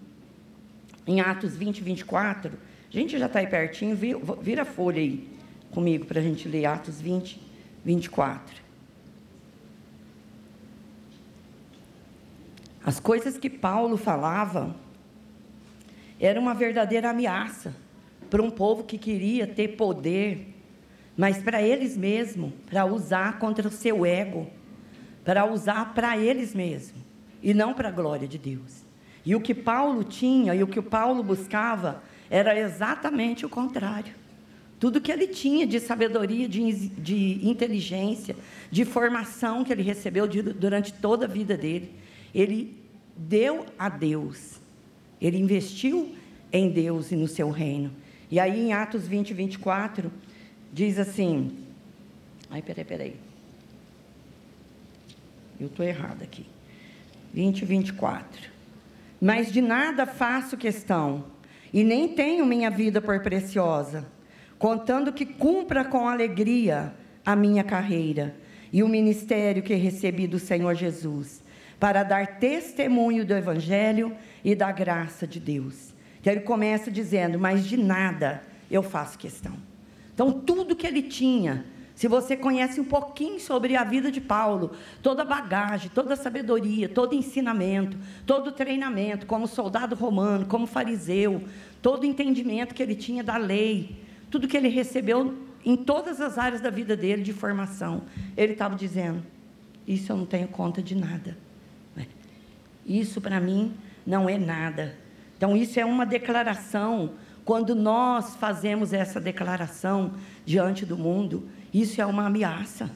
[1.06, 2.52] em Atos 20, 24.
[2.88, 5.28] A gente já está aí pertinho, vira, vira a folha aí
[5.72, 7.42] comigo para a gente ler Atos 20,
[7.84, 8.62] 24.
[12.84, 14.74] As coisas que Paulo falava
[16.18, 17.74] era uma verdadeira ameaça
[18.30, 20.54] para um povo que queria ter poder,
[21.16, 24.48] mas para eles mesmos, para usar contra o seu ego,
[25.24, 27.00] para usar para eles mesmos
[27.42, 28.84] e não para a glória de Deus.
[29.24, 34.14] E o que Paulo tinha e o que Paulo buscava era exatamente o contrário.
[34.78, 38.36] Tudo que ele tinha de sabedoria, de, de inteligência,
[38.70, 41.92] de formação que ele recebeu de, durante toda a vida dele,
[42.34, 42.76] ele
[43.16, 44.60] deu a Deus.
[45.20, 46.14] Ele investiu
[46.52, 47.90] em Deus e no seu reino.
[48.30, 50.10] E aí em Atos 20, 24,
[50.72, 51.56] diz assim.
[52.50, 53.16] Ai, peraí, peraí.
[55.58, 56.46] Eu estou errado aqui.
[57.32, 58.50] 20, 24.
[59.20, 61.24] Mas de nada faço questão,
[61.72, 64.06] e nem tenho minha vida por preciosa,
[64.58, 68.34] contando que cumpra com alegria a minha carreira
[68.72, 71.42] e o ministério que recebi do Senhor Jesus,
[71.78, 74.14] para dar testemunho do Evangelho
[74.46, 75.92] e da graça de Deus.
[76.20, 79.54] Então ele começa dizendo: Mas de nada eu faço questão.
[80.14, 84.70] Então, tudo que ele tinha, se você conhece um pouquinho sobre a vida de Paulo,
[85.02, 91.42] toda a bagagem, toda a sabedoria, todo ensinamento, todo treinamento, como soldado romano, como fariseu,
[91.82, 96.38] todo o entendimento que ele tinha da lei, tudo que ele recebeu em todas as
[96.38, 98.04] áreas da vida dele de formação,
[98.36, 99.24] ele estava dizendo:
[99.88, 101.36] Isso eu não tenho conta de nada.
[102.86, 103.74] Isso para mim
[104.06, 104.96] não é nada.
[105.36, 107.14] Então, isso é uma declaração.
[107.44, 110.14] Quando nós fazemos essa declaração
[110.44, 112.90] diante do mundo, isso é uma ameaça.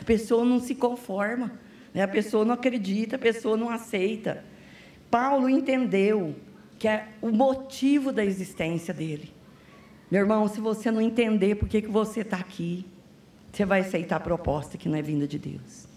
[0.00, 1.52] A pessoa não se conforma,
[1.92, 2.02] né?
[2.02, 4.44] a pessoa não acredita, a pessoa não aceita.
[5.10, 6.34] Paulo entendeu
[6.78, 9.32] que é o motivo da existência dele.
[10.10, 12.84] Meu irmão, se você não entender por que, que você está aqui,
[13.50, 15.93] você vai aceitar a proposta que não é vinda de Deus.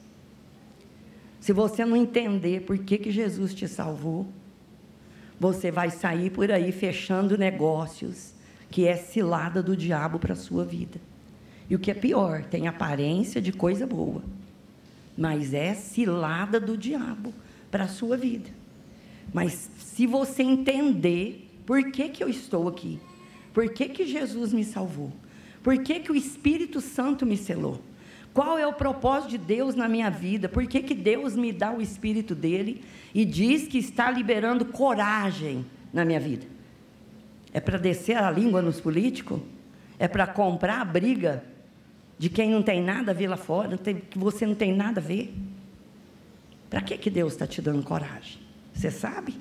[1.48, 4.28] Se você não entender por que, que Jesus te salvou,
[5.40, 8.34] você vai sair por aí fechando negócios
[8.70, 11.00] que é cilada do diabo para a sua vida.
[11.70, 14.22] E o que é pior, tem aparência de coisa boa,
[15.18, 17.34] mas é cilada do diabo
[17.72, 18.50] para a sua vida.
[19.34, 23.00] Mas se você entender por que, que eu estou aqui,
[23.54, 25.14] por que, que Jesus me salvou,
[25.64, 27.82] por que, que o Espírito Santo me selou,
[28.38, 31.72] qual é o propósito de Deus na minha vida, por que, que Deus me dá
[31.72, 36.46] o Espírito dele e diz que está liberando coragem na minha vida.
[37.52, 39.42] É para descer a língua nos políticos?
[39.98, 41.44] É para comprar a briga
[42.20, 45.04] de quem não tem nada a ver lá fora, que você não tem nada a
[45.04, 45.34] ver?
[46.70, 48.40] Para que, que Deus está te dando coragem?
[48.72, 49.34] Você sabe?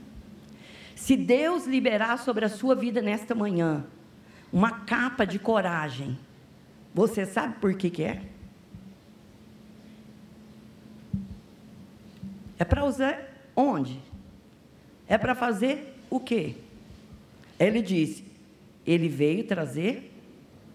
[0.95, 3.85] Se Deus liberar sobre a sua vida nesta manhã
[4.51, 6.19] uma capa de coragem,
[6.95, 8.36] você sabe por que, que é?
[12.59, 13.21] É para usar
[13.55, 14.01] onde?
[15.09, 16.55] É para fazer o quê?
[17.59, 18.25] Ele disse:
[18.87, 20.13] ele veio trazer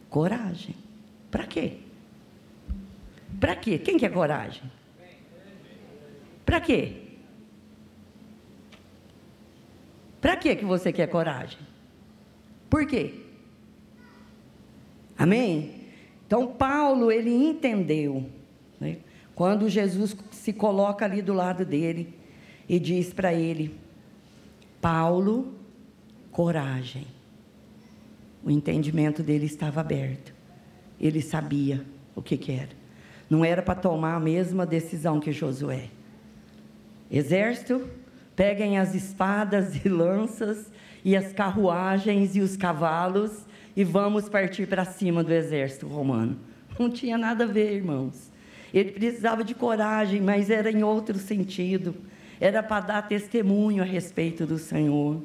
[0.10, 0.76] coragem.
[1.30, 1.78] Para quê?
[3.40, 3.80] Para quê?
[3.80, 4.64] Quem quer coragem?
[6.46, 6.98] Para quê?
[10.20, 11.60] Para quê que você quer coragem?
[12.70, 13.16] Por quê?
[15.18, 15.82] Amém?
[16.28, 18.30] Então, Paulo, ele entendeu.
[18.80, 18.98] Né?
[19.34, 22.16] Quando Jesus se coloca ali do lado dele
[22.68, 23.76] e diz para ele:
[24.82, 25.54] Paulo,
[26.32, 27.06] coragem.
[28.44, 30.34] O entendimento dele estava aberto.
[31.00, 32.72] Ele sabia o que, que era.
[33.30, 35.90] Não era para tomar a mesma decisão que Josué.
[37.12, 37.88] Exército,
[38.36, 40.72] peguem as espadas e lanças
[41.06, 46.36] e as carruagens e os cavalos e vamos partir para cima do exército romano.
[46.80, 48.31] Não tinha nada a ver, irmãos.
[48.74, 51.96] Ele precisava de coragem, mas era em outro sentido.
[52.40, 55.22] Era para dar testemunho a respeito do Senhor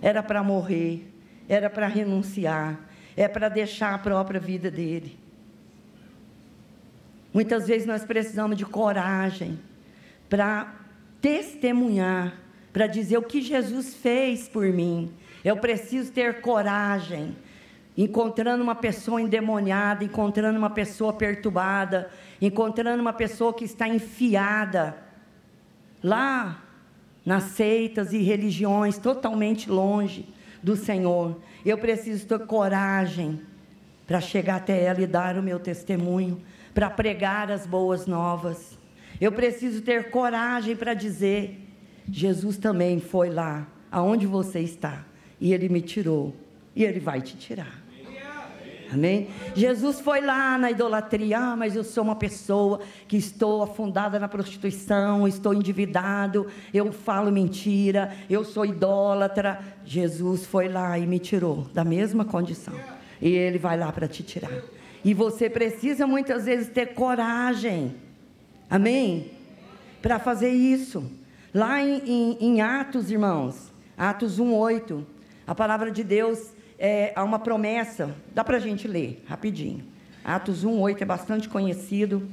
[0.00, 1.06] era para morrer,
[1.48, 2.78] era para renunciar,
[3.16, 5.18] é para deixar a própria vida dele.
[7.32, 9.58] Muitas vezes nós precisamos de coragem
[10.28, 10.74] para
[11.20, 12.34] testemunhar,
[12.72, 15.12] para dizer o que Jesus fez por mim.
[15.44, 17.36] Eu preciso ter coragem.
[17.96, 24.96] Encontrando uma pessoa endemoniada, encontrando uma pessoa perturbada, encontrando uma pessoa que está enfiada
[26.02, 26.62] lá
[27.24, 30.28] nas seitas e religiões totalmente longe
[30.62, 31.40] do Senhor.
[31.64, 33.40] Eu preciso ter coragem
[34.06, 36.40] para chegar até ela e dar o meu testemunho,
[36.72, 38.78] para pregar as boas novas.
[39.20, 41.60] Eu preciso ter coragem para dizer:
[42.08, 45.04] Jesus também foi lá, aonde você está,
[45.40, 46.36] e ele me tirou,
[46.74, 47.85] e ele vai te tirar.
[48.92, 49.28] Amém?
[49.54, 54.28] Jesus foi lá na idolatria, ah, mas eu sou uma pessoa que estou afundada na
[54.28, 59.60] prostituição, estou endividado, eu falo mentira, eu sou idólatra.
[59.84, 62.74] Jesus foi lá e me tirou da mesma condição.
[63.20, 64.62] E ele vai lá para te tirar.
[65.04, 67.94] E você precisa muitas vezes ter coragem.
[68.68, 69.32] Amém?
[70.00, 71.10] Para fazer isso.
[71.52, 75.02] Lá em, em, em Atos, irmãos, Atos 1,8,
[75.46, 79.84] a palavra de Deus é, há uma promessa, dá para a gente ler rapidinho.
[80.24, 82.28] Atos 1, 8 é bastante conhecido,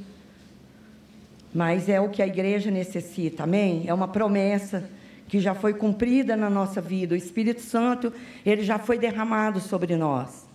[1.53, 3.83] mas é o que a igreja necessita, amém?
[3.87, 4.89] É uma promessa
[5.27, 7.13] que já foi cumprida na nossa vida.
[7.13, 8.11] O Espírito Santo,
[8.45, 10.47] ele já foi derramado sobre nós.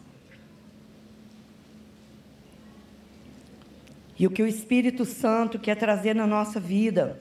[4.18, 7.20] E o que o Espírito Santo quer trazer na nossa vida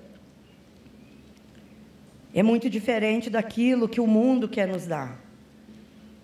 [2.34, 5.27] é muito diferente daquilo que o mundo quer nos dar.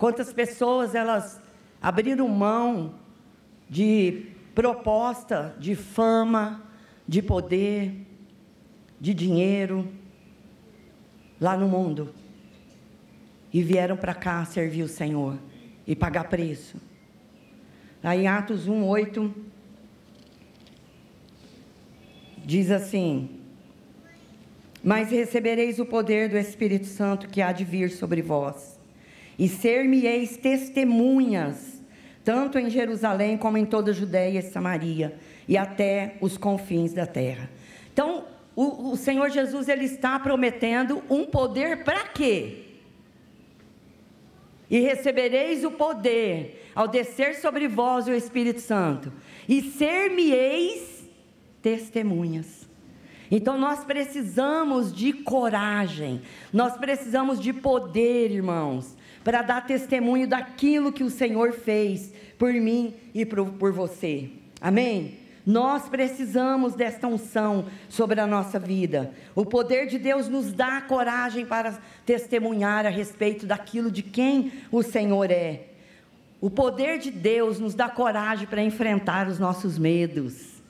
[0.03, 1.39] Quantas pessoas elas
[1.81, 2.95] abriram mão
[3.69, 6.61] de proposta, de fama,
[7.07, 8.05] de poder,
[8.99, 9.87] de dinheiro
[11.39, 12.13] lá no mundo
[13.53, 15.39] e vieram para cá servir o Senhor
[15.87, 16.75] e pagar preço.
[18.03, 19.33] Aí Atos 1, 8,
[22.43, 23.39] diz assim:
[24.83, 28.72] Mas recebereis o poder do Espírito Santo que há de vir sobre vós
[29.37, 31.81] e ser-me-eis testemunhas,
[32.23, 35.17] tanto em Jerusalém como em toda a Judéia e Samaria,
[35.47, 37.49] e até os confins da terra.
[37.91, 42.59] Então, o, o Senhor Jesus ele está prometendo um poder para quê?
[44.69, 49.11] E recebereis o poder ao descer sobre vós o Espírito Santo,
[49.47, 51.07] e ser-me-eis
[51.61, 52.67] testemunhas.
[53.29, 61.03] Então nós precisamos de coragem, nós precisamos de poder, irmãos para dar testemunho daquilo que
[61.03, 64.29] o Senhor fez por mim e por, você.
[64.59, 65.19] Amém?
[65.45, 69.13] Nós precisamos desta unção sobre a nossa vida.
[69.35, 74.81] O poder de Deus nos dá coragem para testemunhar a respeito daquilo de quem o
[74.81, 75.67] Senhor é.
[76.39, 80.61] O poder de Deus nos dá coragem para enfrentar os nossos medos.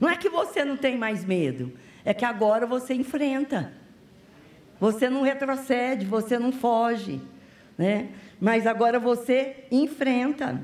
[0.00, 1.72] Não é que você não tem mais medo,
[2.04, 3.72] é que agora você enfrenta.
[4.80, 7.20] Você não retrocede, você não foge,
[7.78, 8.08] né?
[8.40, 10.60] Mas agora você enfrenta.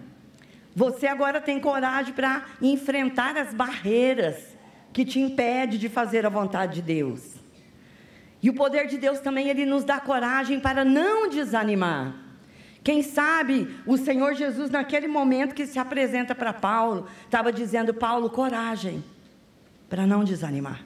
[0.75, 4.57] Você agora tem coragem para enfrentar as barreiras
[4.93, 7.35] que te impedem de fazer a vontade de Deus.
[8.43, 12.17] E o poder de Deus também ele nos dá coragem para não desanimar.
[12.83, 18.29] Quem sabe o Senhor Jesus, naquele momento que se apresenta para Paulo, estava dizendo: Paulo,
[18.29, 19.03] coragem,
[19.89, 20.85] para não desanimar.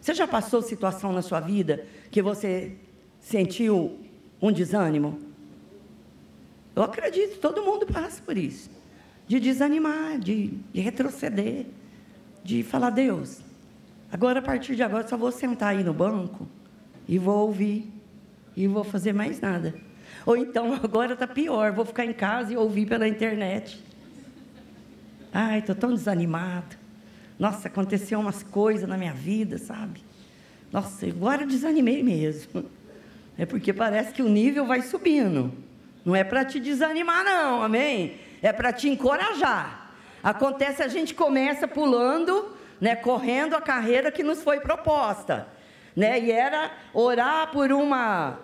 [0.00, 2.76] Você já passou situação na sua vida que você
[3.18, 3.98] sentiu
[4.40, 5.29] um desânimo?
[6.80, 8.70] Eu acredito, todo mundo passa por isso.
[9.28, 11.66] De desanimar, de, de retroceder,
[12.42, 13.42] de falar, Deus,
[14.10, 16.48] agora a partir de agora só vou sentar aí no banco
[17.06, 17.86] e vou ouvir
[18.56, 19.74] e vou fazer mais nada.
[20.24, 23.78] Ou então agora está pior, vou ficar em casa e ouvir pela internet.
[25.34, 26.76] Ai, estou tão desanimado.
[27.38, 30.02] Nossa, aconteceu umas coisas na minha vida, sabe?
[30.72, 32.64] Nossa, agora desanimei mesmo.
[33.38, 35.50] É porque parece que o nível vai subindo.
[36.04, 38.18] Não é para te desanimar, não, amém?
[38.42, 39.92] É para te encorajar.
[40.22, 45.46] Acontece, a gente começa pulando, né, correndo a carreira que nos foi proposta.
[45.94, 46.20] Né?
[46.20, 48.38] E era orar por uma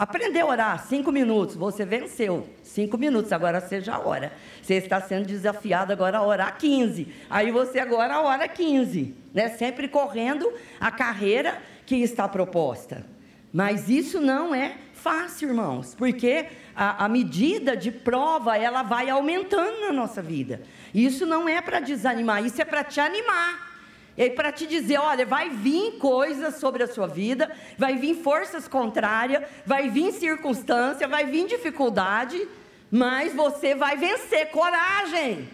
[0.00, 2.48] Aprender a orar cinco minutos, você venceu.
[2.62, 4.32] Cinco minutos, agora seja a hora.
[4.62, 7.06] Você está sendo desafiado agora a orar 15.
[7.28, 9.14] Aí você agora ora 15.
[9.34, 9.50] Né?
[9.50, 10.50] Sempre correndo
[10.80, 13.04] a carreira que está proposta.
[13.52, 19.80] Mas isso não é fácil, irmãos, porque a, a medida de prova ela vai aumentando
[19.80, 20.62] na nossa vida.
[20.94, 23.70] Isso não é para desanimar, isso é para te animar.
[24.16, 28.68] E para te dizer, olha, vai vir coisas sobre a sua vida, vai vir forças
[28.68, 32.46] contrárias, vai vir circunstância, vai vir dificuldade,
[32.90, 34.50] mas você vai vencer.
[34.50, 35.48] Coragem!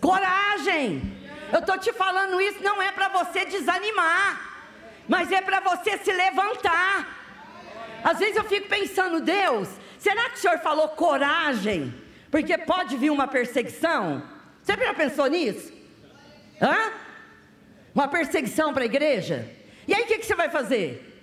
[0.00, 1.02] Coragem!
[1.52, 4.64] Eu estou te falando isso, não é para você desanimar,
[5.06, 7.25] mas é para você se levantar.
[8.06, 11.92] Às vezes eu fico pensando, Deus, será que o Senhor falou coragem?
[12.30, 14.22] Porque pode vir uma perseguição?
[14.62, 15.72] Você já pensou nisso?
[16.62, 16.92] Hã?
[17.96, 19.50] uma perseguição para a igreja.
[19.88, 21.18] E aí o que, que você vai fazer?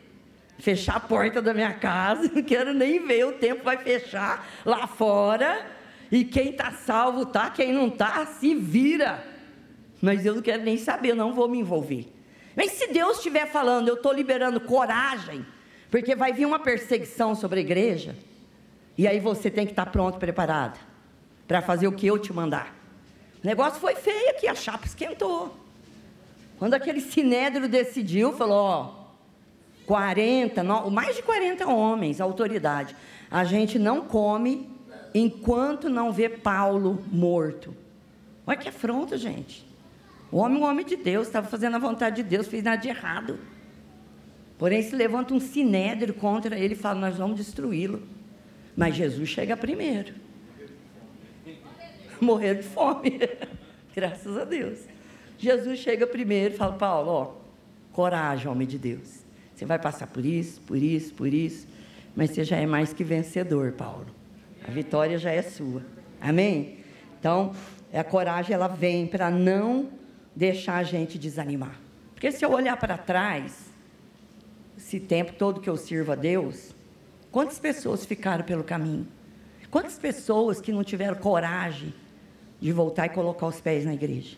[0.57, 4.87] Fechar a porta da minha casa, não quero nem ver, o tempo vai fechar lá
[4.87, 5.67] fora.
[6.11, 9.23] E quem está salvo tá, quem não está, se vira.
[10.01, 12.11] Mas eu não quero nem saber, não vou me envolver.
[12.55, 15.45] Mas se Deus estiver falando, eu estou liberando coragem,
[15.93, 18.15] porque vai vir uma perseguição sobre a igreja,
[18.97, 20.79] e aí você tem que estar tá pronto, preparado,
[21.47, 22.73] para fazer o que eu te mandar.
[23.43, 25.55] O negócio foi feio aqui, a chapa esquentou.
[26.57, 28.91] Quando aquele sinédrio decidiu, falou, ó,
[29.85, 32.95] 40, mais de 40 homens, autoridade.
[33.29, 34.67] A gente não come
[35.13, 37.71] enquanto não vê Paulo morto.
[38.47, 39.63] Olha que afronta, gente.
[40.31, 42.89] O homem, o homem de Deus, estava fazendo a vontade de Deus, fez nada de
[42.89, 43.37] errado.
[44.63, 48.01] Porém, se levanta um sinédrio contra ele e fala: Nós vamos destruí-lo.
[48.77, 50.13] Mas Jesus chega primeiro.
[52.21, 53.19] Morrer de fome.
[53.93, 54.79] Graças a Deus.
[55.37, 57.33] Jesus chega primeiro e fala: Paulo, ó,
[57.91, 59.25] coragem, homem de Deus.
[59.53, 61.67] Você vai passar por isso, por isso, por isso,
[62.15, 64.07] mas você já é mais que vencedor, Paulo.
[64.65, 65.81] A vitória já é sua.
[66.21, 66.77] Amém?
[67.19, 67.53] Então,
[67.93, 69.89] a coragem ela vem para não
[70.33, 71.77] deixar a gente desanimar.
[72.13, 73.72] Porque se eu olhar para trás,
[74.77, 76.73] esse tempo todo que eu sirvo a Deus,
[77.31, 79.07] quantas pessoas ficaram pelo caminho?
[79.69, 81.93] Quantas pessoas que não tiveram coragem
[82.61, 84.37] de voltar e colocar os pés na igreja?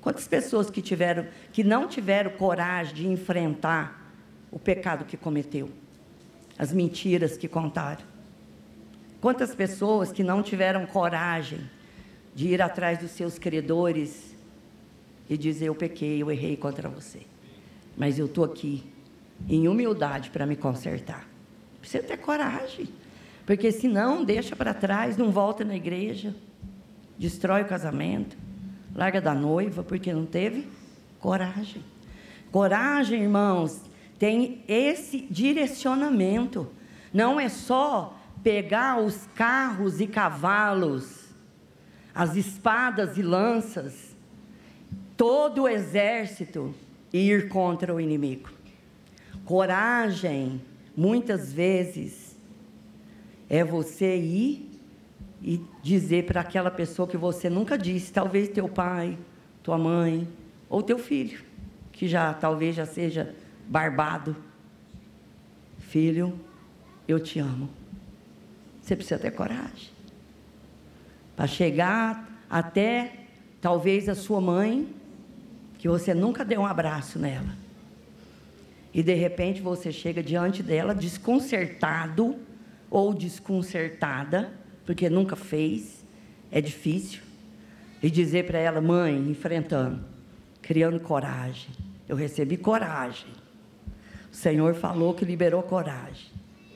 [0.00, 4.12] Quantas pessoas que tiveram, que não tiveram coragem de enfrentar
[4.50, 5.68] o pecado que cometeu,
[6.56, 8.04] as mentiras que contaram?
[9.20, 11.68] Quantas pessoas que não tiveram coragem
[12.34, 14.36] de ir atrás dos seus credores
[15.28, 17.22] e dizer: Eu pequei, eu errei contra você,
[17.96, 18.84] mas eu estou aqui
[19.46, 21.28] em humildade para me consertar.
[21.80, 22.88] Precisa ter coragem,
[23.44, 26.34] porque senão deixa para trás, não volta na igreja,
[27.18, 28.36] destrói o casamento
[28.98, 30.66] larga da noiva porque não teve
[31.20, 31.84] coragem.
[32.50, 33.80] Coragem, irmãos,
[34.18, 36.68] tem esse direcionamento.
[37.14, 41.28] Não é só pegar os carros e cavalos,
[42.12, 44.16] as espadas e lanças,
[45.16, 46.74] todo o exército
[47.12, 48.50] e ir contra o inimigo.
[49.48, 50.60] Coragem,
[50.94, 52.36] muitas vezes,
[53.48, 54.78] é você ir
[55.42, 59.16] e dizer para aquela pessoa que você nunca disse, talvez teu pai,
[59.62, 60.28] tua mãe
[60.68, 61.42] ou teu filho,
[61.90, 63.34] que já talvez já seja
[63.66, 64.36] barbado.
[65.78, 66.38] Filho,
[67.08, 67.70] eu te amo.
[68.82, 69.88] Você precisa ter coragem
[71.34, 73.14] para chegar até
[73.62, 74.94] talvez a sua mãe,
[75.78, 77.66] que você nunca deu um abraço nela.
[78.92, 82.36] E de repente você chega diante dela desconcertado
[82.90, 84.52] ou desconcertada,
[84.86, 86.04] porque nunca fez,
[86.50, 87.20] é difícil.
[88.02, 90.04] E dizer para ela, mãe, enfrentando,
[90.62, 91.70] criando coragem.
[92.08, 93.26] Eu recebi coragem.
[94.32, 96.30] O Senhor falou que liberou coragem.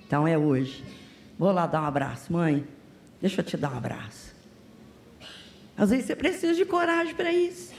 [0.07, 0.85] Então é hoje.
[1.39, 2.67] Vou lá dar um abraço, mãe.
[3.21, 4.35] Deixa eu te dar um abraço.
[5.77, 7.73] Às vezes você precisa de coragem para isso.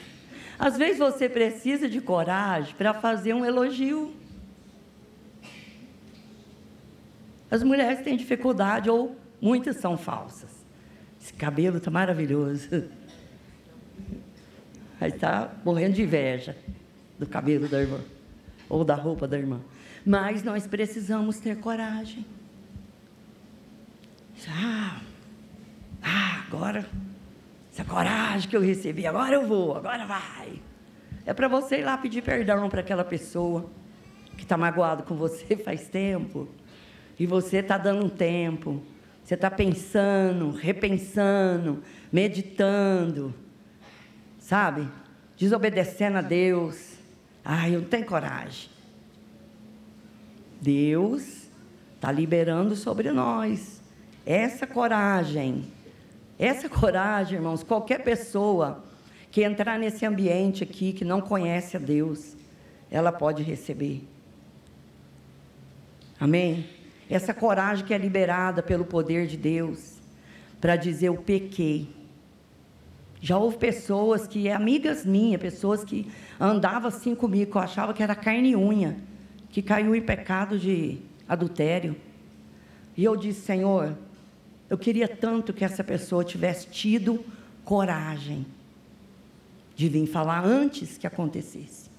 [0.58, 4.14] Às vezes você precisa de coragem para fazer um elogio.
[7.54, 10.50] As mulheres têm dificuldade, ou muitas são falsas.
[11.22, 12.90] Esse cabelo está maravilhoso.
[15.00, 16.58] Aí está morrendo de inveja
[17.20, 18.00] do cabelo da irmã,
[18.68, 19.62] ou da roupa da irmã.
[20.04, 22.26] Mas nós precisamos ter coragem.
[24.50, 25.00] Ah,
[26.02, 26.90] ah agora,
[27.72, 30.60] essa coragem que eu recebi, agora eu vou, agora vai.
[31.24, 33.70] É para você ir lá pedir perdão para aquela pessoa
[34.36, 36.50] que está magoado com você faz tempo
[37.20, 38.82] e você está dando um tempo,
[39.24, 43.34] você está pensando, repensando, meditando,
[44.40, 44.88] sabe?
[45.38, 46.94] Desobedecendo a Deus.
[47.44, 48.70] Ai, eu não tenho coragem.
[50.62, 51.48] Deus
[51.96, 53.82] está liberando sobre nós
[54.26, 55.66] essa coragem.
[56.38, 58.84] Essa coragem, irmãos, qualquer pessoa
[59.32, 62.36] que entrar nesse ambiente aqui que não conhece a Deus,
[62.90, 64.04] ela pode receber.
[66.20, 66.66] Amém?
[67.10, 69.98] Essa coragem que é liberada pelo poder de Deus
[70.60, 71.90] para dizer eu pequei.
[73.22, 78.04] Já houve pessoas que, amigas minhas, pessoas que andavam assim comigo, que eu achava que
[78.04, 78.98] era carne e unha,
[79.50, 80.98] que caiu em pecado de
[81.28, 81.96] adultério.
[82.98, 83.98] E eu disse, Senhor,
[84.70, 87.24] eu queria tanto que essa pessoa tivesse tido
[87.64, 88.46] coragem
[89.76, 91.90] de vir falar antes que acontecesse.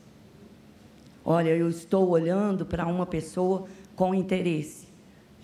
[1.25, 4.84] Olha, eu estou olhando para uma pessoa com interesse.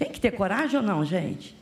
[0.00, 1.54] Tem que ter coragem ou não, gente?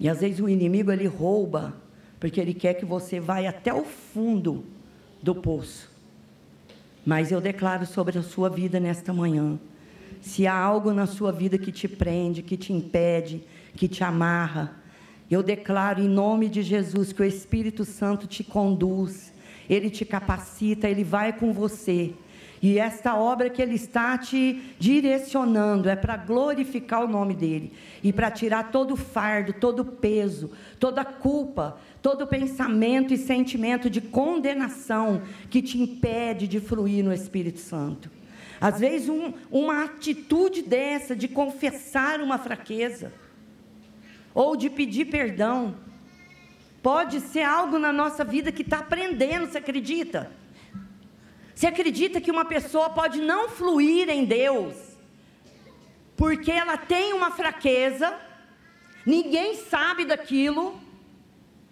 [0.00, 1.76] E às vezes o inimigo ele rouba,
[2.18, 4.64] porque ele quer que você vá até o fundo
[5.22, 5.90] do poço.
[7.04, 9.60] Mas eu declaro sobre a sua vida nesta manhã.
[10.22, 13.44] Se há algo na sua vida que te prende, que te impede,
[13.76, 14.76] que te amarra,
[15.30, 19.30] eu declaro em nome de Jesus que o Espírito Santo te conduz,
[19.68, 22.14] ele te capacita, ele vai com você.
[22.64, 27.70] E esta obra que Ele está te direcionando é para glorificar o nome dEle
[28.02, 30.50] e para tirar todo o fardo, todo o peso,
[30.80, 37.04] toda a culpa, todo o pensamento e sentimento de condenação que te impede de fluir
[37.04, 38.10] no Espírito Santo.
[38.58, 43.12] Às vezes, um, uma atitude dessa de confessar uma fraqueza
[44.32, 45.74] ou de pedir perdão
[46.82, 50.30] pode ser algo na nossa vida que está aprendendo, você acredita?
[51.54, 54.94] Você acredita que uma pessoa pode não fluir em Deus
[56.16, 58.16] porque ela tem uma fraqueza,
[59.04, 60.80] ninguém sabe daquilo,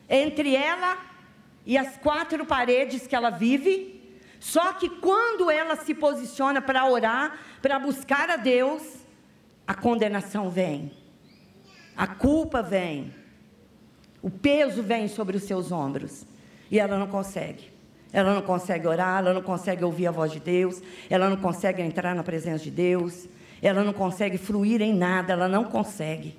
[0.09, 0.99] entre ela
[1.65, 4.01] e as quatro paredes que ela vive,
[4.41, 8.83] só que quando ela se posiciona para orar, para buscar a Deus,
[9.67, 10.91] a condenação vem,
[11.97, 13.15] a culpa vem,
[14.21, 16.27] o peso vem sobre os seus ombros,
[16.71, 17.72] e ela não consegue.
[18.13, 21.81] Ela não consegue orar, ela não consegue ouvir a voz de Deus, ela não consegue
[21.81, 23.27] entrar na presença de Deus,
[23.63, 26.37] ela não consegue fluir em nada, ela não consegue.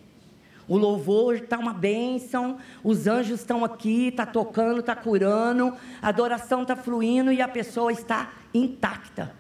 [0.68, 6.62] O louvor está uma bênção, os anjos estão aqui, está tocando, está curando, a adoração
[6.62, 9.34] está fluindo e a pessoa está intacta.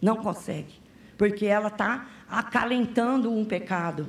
[0.00, 0.80] Não consegue,
[1.16, 4.08] porque ela está acalentando um pecado,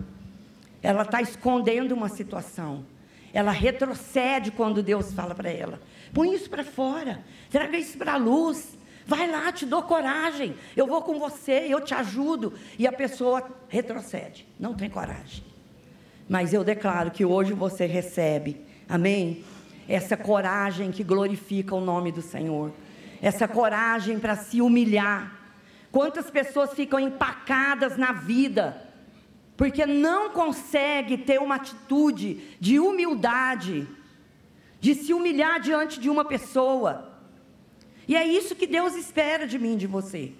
[0.82, 2.84] ela está escondendo uma situação,
[3.32, 5.80] ela retrocede quando Deus fala para ela.
[6.14, 7.24] Põe isso para fora.
[7.50, 8.78] Traga isso para a luz.
[9.06, 10.56] Vai lá, te dou coragem.
[10.76, 12.54] Eu vou com você, eu te ajudo.
[12.78, 14.48] E a pessoa retrocede.
[14.60, 15.44] Não tem coragem.
[16.30, 19.44] Mas eu declaro que hoje você recebe, amém?
[19.88, 22.72] Essa coragem que glorifica o nome do Senhor.
[23.22, 25.40] Essa coragem para se humilhar.
[25.92, 28.90] Quantas pessoas ficam empacadas na vida,
[29.58, 33.88] porque não consegue ter uma atitude de humildade
[34.84, 37.10] de se humilhar diante de uma pessoa.
[38.06, 40.34] E é isso que Deus espera de mim, de você.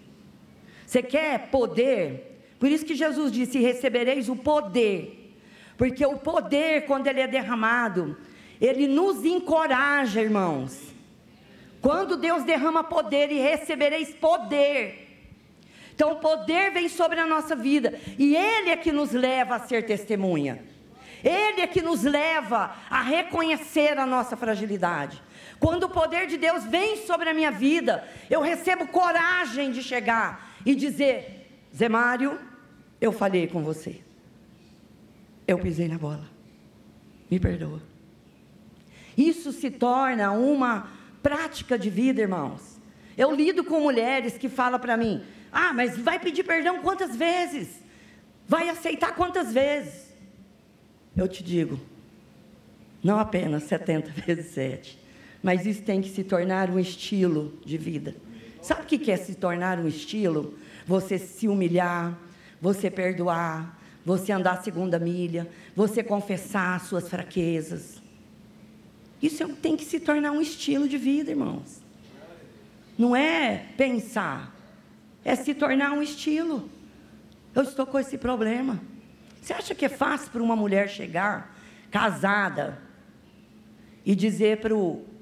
[0.86, 2.42] Você quer poder?
[2.60, 5.34] Por isso que Jesus disse: recebereis o poder.
[5.78, 8.18] Porque o poder, quando ele é derramado,
[8.60, 10.78] ele nos encoraja, irmãos.
[11.80, 15.08] Quando Deus derrama poder e recebereis poder.
[15.96, 17.98] Então o poder vem sobre a nossa vida.
[18.20, 20.73] E Ele é que nos leva a ser testemunha.
[21.24, 25.22] Ele é que nos leva a reconhecer a nossa fragilidade.
[25.60, 30.54] Quando o poder de Deus vem sobre a minha vida, eu recebo coragem de chegar
[30.66, 32.38] e dizer: Zé Mário,
[33.00, 34.02] eu falei com você.
[35.48, 36.28] Eu pisei na bola.
[37.32, 37.82] Me perdoa.
[39.18, 40.90] Isso se torna uma
[41.22, 42.80] prática de vida, irmãos.
[43.18, 47.82] Eu lido com mulheres que falam para mim: ah, mas vai pedir perdão quantas vezes?
[48.48, 50.13] Vai aceitar quantas vezes?
[51.16, 51.80] Eu te digo,
[53.04, 55.00] não apenas 70 vezes 7,
[55.42, 58.16] mas isso tem que se tornar um estilo de vida.
[58.62, 60.58] Sabe o que é se tornar um estilo?
[60.88, 62.18] Você se humilhar,
[62.62, 68.02] você perdoar, você andar a segunda milha, você confessar as suas fraquezas.
[69.22, 71.82] Isso tem que se tornar um estilo de vida, irmãos.
[72.98, 74.54] Não é pensar,
[75.26, 76.70] é se tornar um estilo.
[77.54, 78.80] Eu estou com esse problema.
[79.44, 81.54] Você acha que é fácil para uma mulher chegar,
[81.92, 82.80] casada,
[84.06, 84.62] e dizer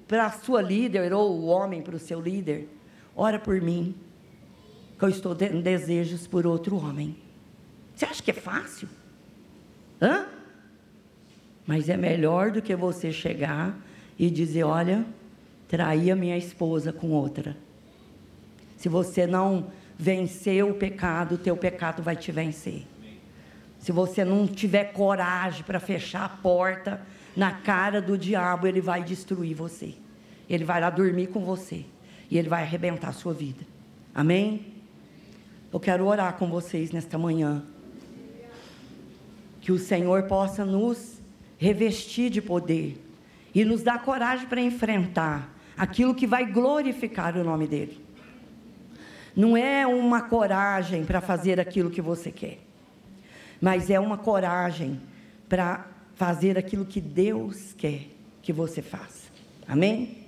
[0.07, 2.69] para a sua líder, ou o homem para o seu líder:
[3.15, 3.95] ora por mim,
[4.99, 7.17] que eu estou tendo desejos por outro homem?
[7.95, 8.87] Você acha que é fácil?
[9.99, 10.27] Hã?
[11.65, 13.75] Mas é melhor do que você chegar
[14.19, 15.03] e dizer: olha,
[15.67, 17.57] traí a minha esposa com outra.
[18.77, 22.90] Se você não vencer o pecado, o teu pecado vai te vencer.
[23.81, 27.01] Se você não tiver coragem para fechar a porta
[27.35, 29.95] na cara do diabo, ele vai destruir você.
[30.47, 31.83] Ele vai lá dormir com você
[32.29, 33.65] e ele vai arrebentar a sua vida.
[34.13, 34.67] Amém?
[35.73, 37.63] Eu quero orar com vocês nesta manhã.
[39.59, 41.19] Que o Senhor possa nos
[41.57, 43.03] revestir de poder
[43.53, 47.99] e nos dar coragem para enfrentar aquilo que vai glorificar o nome dEle.
[49.35, 52.59] Não é uma coragem para fazer aquilo que você quer,
[53.61, 54.99] mas é uma coragem
[55.47, 58.07] para fazer aquilo que Deus quer
[58.41, 59.29] que você faça.
[59.67, 60.20] Amém?